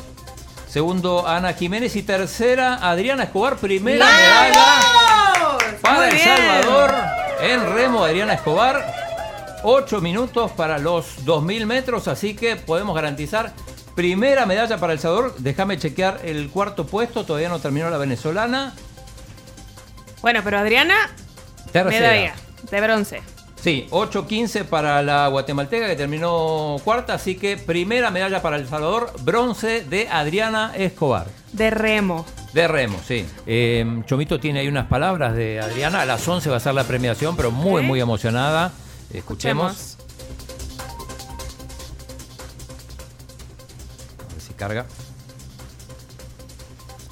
Segundo 0.70 1.28
Ana 1.28 1.54
Jiménez. 1.54 1.96
Y 1.96 2.04
tercera 2.04 2.76
Adriana 2.76 3.24
Escobar. 3.24 3.58
Primera 3.58 4.06
medalla 4.06 5.58
para 5.82 6.10
El. 6.10 6.20
Salvador. 6.20 6.94
En 7.42 7.74
remo 7.74 8.04
Adriana 8.04 8.34
Escobar. 8.34 8.86
8 9.64 10.02
minutos 10.02 10.52
para 10.52 10.78
los 10.78 11.26
2000 11.26 11.66
metros. 11.66 12.08
Así 12.08 12.36
que 12.36 12.56
podemos 12.56 12.96
garantizar 12.96 13.52
Primera 13.96 14.46
medalla 14.46 14.78
para 14.78 14.92
El 14.92 15.00
Salvador. 15.00 15.36
Déjame 15.40 15.80
chequear 15.80 16.20
el 16.24 16.50
cuarto 16.50 16.86
puesto. 16.86 17.26
Todavía 17.26 17.48
no 17.48 17.60
terminó 17.60 17.90
la 17.90 17.98
venezolana. 17.98 18.76
Bueno, 20.26 20.42
pero 20.44 20.58
Adriana, 20.58 20.96
Tercera. 21.72 22.00
medalla 22.00 22.34
de 22.72 22.82
bronce. 22.82 23.22
Sí, 23.62 23.86
8-15 23.92 24.66
para 24.66 25.04
la 25.04 25.28
guatemalteca 25.28 25.86
que 25.86 25.96
terminó 25.96 26.78
cuarta. 26.84 27.14
Así 27.14 27.36
que 27.36 27.58
primera 27.58 28.10
medalla 28.10 28.42
para 28.42 28.56
El 28.56 28.68
Salvador. 28.68 29.12
Bronce 29.22 29.84
de 29.84 30.08
Adriana 30.10 30.74
Escobar. 30.76 31.28
De 31.52 31.70
remo. 31.70 32.26
De 32.54 32.68
remo, 32.68 33.00
sí. 33.08 33.24
Eh, 33.46 34.02
Chomito 34.08 34.40
tiene 34.40 34.62
ahí 34.62 34.68
unas 34.68 34.88
palabras 34.88 35.36
de 35.36 35.60
Adriana. 35.62 36.02
A 36.02 36.06
las 36.08 36.28
11 36.28 36.50
va 36.50 36.58
a 36.58 36.60
ser 36.60 36.74
la 36.74 36.86
premiación, 36.86 37.38
pero 37.38 37.52
muy, 37.52 37.84
muy 37.84 38.02
emocionada. 38.02 38.72
Escuchemos. 39.14 39.98
A 44.28 44.34
ver 44.34 44.42
si 44.42 44.54
carga. 44.56 44.88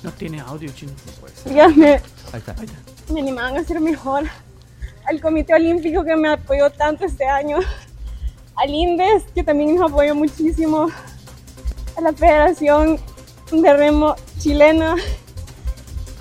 No 0.01 0.11
tiene 0.13 0.39
audio, 0.39 0.71
chino. 0.71 0.93
Ya 1.53 1.67
me, 1.67 1.91
Ahí 2.33 2.39
está. 2.39 2.55
Me 3.13 3.21
animaban 3.21 3.57
a 3.57 3.63
ser 3.63 3.79
mejor. 3.79 4.23
Al 5.05 5.21
Comité 5.21 5.53
Olímpico 5.53 6.03
que 6.03 6.15
me 6.15 6.29
apoyó 6.29 6.69
tanto 6.71 7.05
este 7.05 7.25
año. 7.25 7.59
Al 8.55 8.69
INDES 8.69 9.23
que 9.33 9.43
también 9.43 9.75
nos 9.75 9.91
apoyó 9.91 10.15
muchísimo. 10.15 10.87
A 11.95 12.01
la 12.01 12.13
Federación 12.13 12.99
de 13.51 13.73
Remo 13.73 14.15
Chilena. 14.39 14.95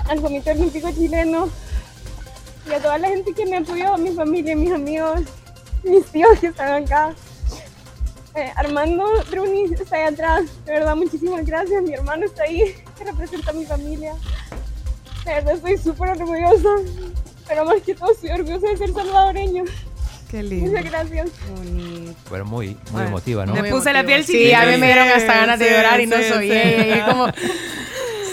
Al 0.08 0.20
Comité 0.20 0.52
Olímpico 0.52 0.90
Chileno. 0.92 1.48
Y 2.68 2.72
a 2.72 2.80
toda 2.80 2.98
la 2.98 3.08
gente 3.08 3.32
que 3.32 3.46
me 3.46 3.56
apoyó, 3.56 3.96
mi 3.96 4.12
familia, 4.12 4.54
mis 4.54 4.72
amigos, 4.72 5.22
mis 5.82 6.06
tíos 6.06 6.38
que 6.38 6.48
están 6.48 6.84
acá. 6.84 7.14
Eh, 8.34 8.50
Armando 8.56 9.04
Bruni 9.30 9.64
está 9.64 9.96
ahí 9.96 10.12
atrás. 10.12 10.44
De 10.64 10.72
verdad, 10.72 10.94
muchísimas 10.94 11.44
gracias. 11.44 11.82
Mi 11.82 11.94
hermano 11.94 12.26
está 12.26 12.44
ahí, 12.44 12.76
que 12.96 13.04
representa 13.04 13.50
a 13.50 13.54
mi 13.54 13.64
familia. 13.64 14.14
De 15.24 15.32
verdad, 15.32 15.54
estoy 15.54 15.78
súper 15.78 16.10
orgullosa. 16.10 16.68
Pero 17.48 17.64
más 17.64 17.80
que 17.82 17.94
todo, 17.94 18.12
estoy 18.12 18.30
orgullosa 18.30 18.66
de 18.68 18.76
ser 18.76 18.92
salvadoreño. 18.92 19.64
Qué 20.30 20.42
lindo. 20.42 20.70
Muchas 20.70 20.84
gracias. 20.90 21.30
Pero 22.30 22.44
muy, 22.46 22.68
muy 22.68 22.76
Bueno, 22.92 23.08
emotiva, 23.08 23.44
¿no? 23.46 23.54
me 23.54 23.70
puse 23.70 23.92
la 23.92 24.02
piel 24.04 24.24
Sí, 24.24 24.32
chiquita. 24.32 24.62
a 24.62 24.66
mí 24.66 24.76
me 24.78 24.86
dieron 24.86 25.08
hasta 25.08 25.34
ganas 25.34 25.58
de 25.58 25.66
Sí, 25.68 25.74
llorar 25.74 26.00
y 26.00 26.06
no 26.06 26.16
sí, 26.16 26.24
soy 26.24 26.48
sí. 26.50 26.52
ella. 26.56 26.86
y 26.86 26.90
es 26.98 27.04
como... 27.04 27.26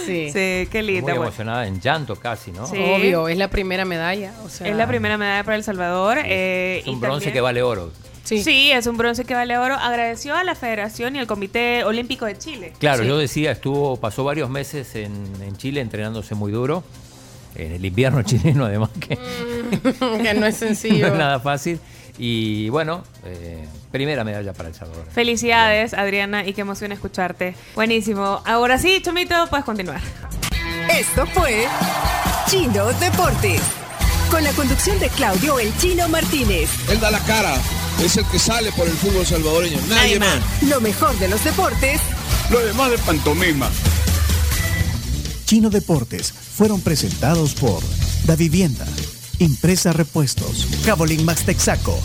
Sí. 0.06 0.30
Sí, 0.32 0.66
qué 0.72 0.82
linda. 0.82 1.02
Muy 1.02 1.12
bueno. 1.12 1.22
emocionada, 1.26 1.66
en 1.68 1.80
llanto 1.80 2.16
casi, 2.16 2.50
¿no? 2.50 2.66
Sí. 2.66 2.76
Obvio, 2.76 3.28
es 3.28 3.36
la 3.38 3.46
primera 3.48 3.84
medalla. 3.84 4.32
O 4.44 4.48
sea, 4.48 4.66
Es 4.66 4.74
la 4.74 4.88
primera 4.88 5.16
medalla 5.16 5.44
para 5.44 5.56
El 5.56 5.62
Salvador. 5.62 6.18
eh, 6.24 6.78
Es 6.80 6.88
un 6.88 6.94
y 6.96 7.00
bronce 7.00 7.26
también- 7.26 7.32
que 7.34 7.40
vale 7.42 7.62
oro. 7.62 7.92
Sí. 8.38 8.70
es 8.70 8.86
un 8.86 8.96
bronce 8.96 9.24
que 9.24 9.34
vale 9.34 9.58
oro. 9.58 9.74
Agradeció 9.74 10.34
a 10.36 10.44
la 10.44 10.54
Federación 10.54 11.16
y 11.16 11.18
al 11.18 11.26
Comité 11.26 11.84
Olímpico 11.84 12.26
de 12.26 12.38
Chile. 12.38 12.72
Claro, 12.78 13.02
Sí. 13.02 13.08
yo 13.08 13.18
decía, 13.18 13.50
estuvo, 13.50 13.96
pasó 13.96 14.22
varios 14.24 14.48
meses 14.50 14.94
en, 14.94 15.12
en 15.42 15.56
Chile 15.56 15.80
entrenándose 15.80 16.34
muy 16.34 16.52
duro. 16.52 16.84
En 17.56 17.72
el 17.72 17.84
invierno 17.84 18.22
chileno, 18.24 18.64
además, 18.66 18.90
que, 19.00 19.18
que 20.22 20.34
no 20.34 20.46
es 20.46 20.56
sencillo. 20.58 21.06
no 21.08 21.12
es 21.14 21.18
nada 21.18 21.40
fácil. 21.40 21.80
Y 22.18 22.68
bueno, 22.68 23.02
eh, 23.24 23.66
primera 23.90 24.24
medalla 24.24 24.52
para 24.52 24.68
El 24.68 24.74
Salvador. 24.74 25.06
Felicidades, 25.10 25.94
Adriana, 25.94 26.46
y 26.46 26.52
qué 26.52 26.60
emoción 26.60 26.92
escucharte. 26.92 27.54
Buenísimo. 27.74 28.42
Ahora 28.44 28.78
sí, 28.78 29.00
Chomito, 29.02 29.46
puedes 29.48 29.64
continuar. 29.64 30.00
Esto 30.98 31.26
fue 31.26 31.66
Chino 32.48 32.86
Deportes. 32.94 33.62
Con 34.30 34.44
la 34.44 34.52
conducción 34.52 34.98
de 35.00 35.08
Claudio 35.08 35.58
El 35.58 35.76
Chino 35.78 36.08
Martínez. 36.08 36.70
Él 36.90 37.00
da 37.00 37.10
la 37.10 37.18
cara, 37.20 37.54
es 38.04 38.16
el 38.16 38.24
que 38.26 38.38
sale 38.38 38.72
por 38.72 38.86
el 38.86 38.94
fútbol 38.94 39.26
salvadoreño, 39.26 39.78
nadie 39.88 40.18
más. 40.18 40.40
Lo 40.62 40.80
mejor 40.80 41.18
de 41.18 41.28
los 41.28 41.42
deportes 41.44 42.00
Lo 42.50 42.60
demás 42.60 42.90
de 42.90 42.98
pantomima. 42.98 43.70
Chino 45.44 45.68
Deportes 45.68 46.32
fueron 46.32 46.80
presentados 46.80 47.54
por 47.54 47.82
Da 48.24 48.36
Vivienda, 48.36 48.86
Impresa 49.38 49.92
Repuestos, 49.92 50.66
Cabolín 50.84 51.24
Max 51.24 51.44
Texaco, 51.44 51.98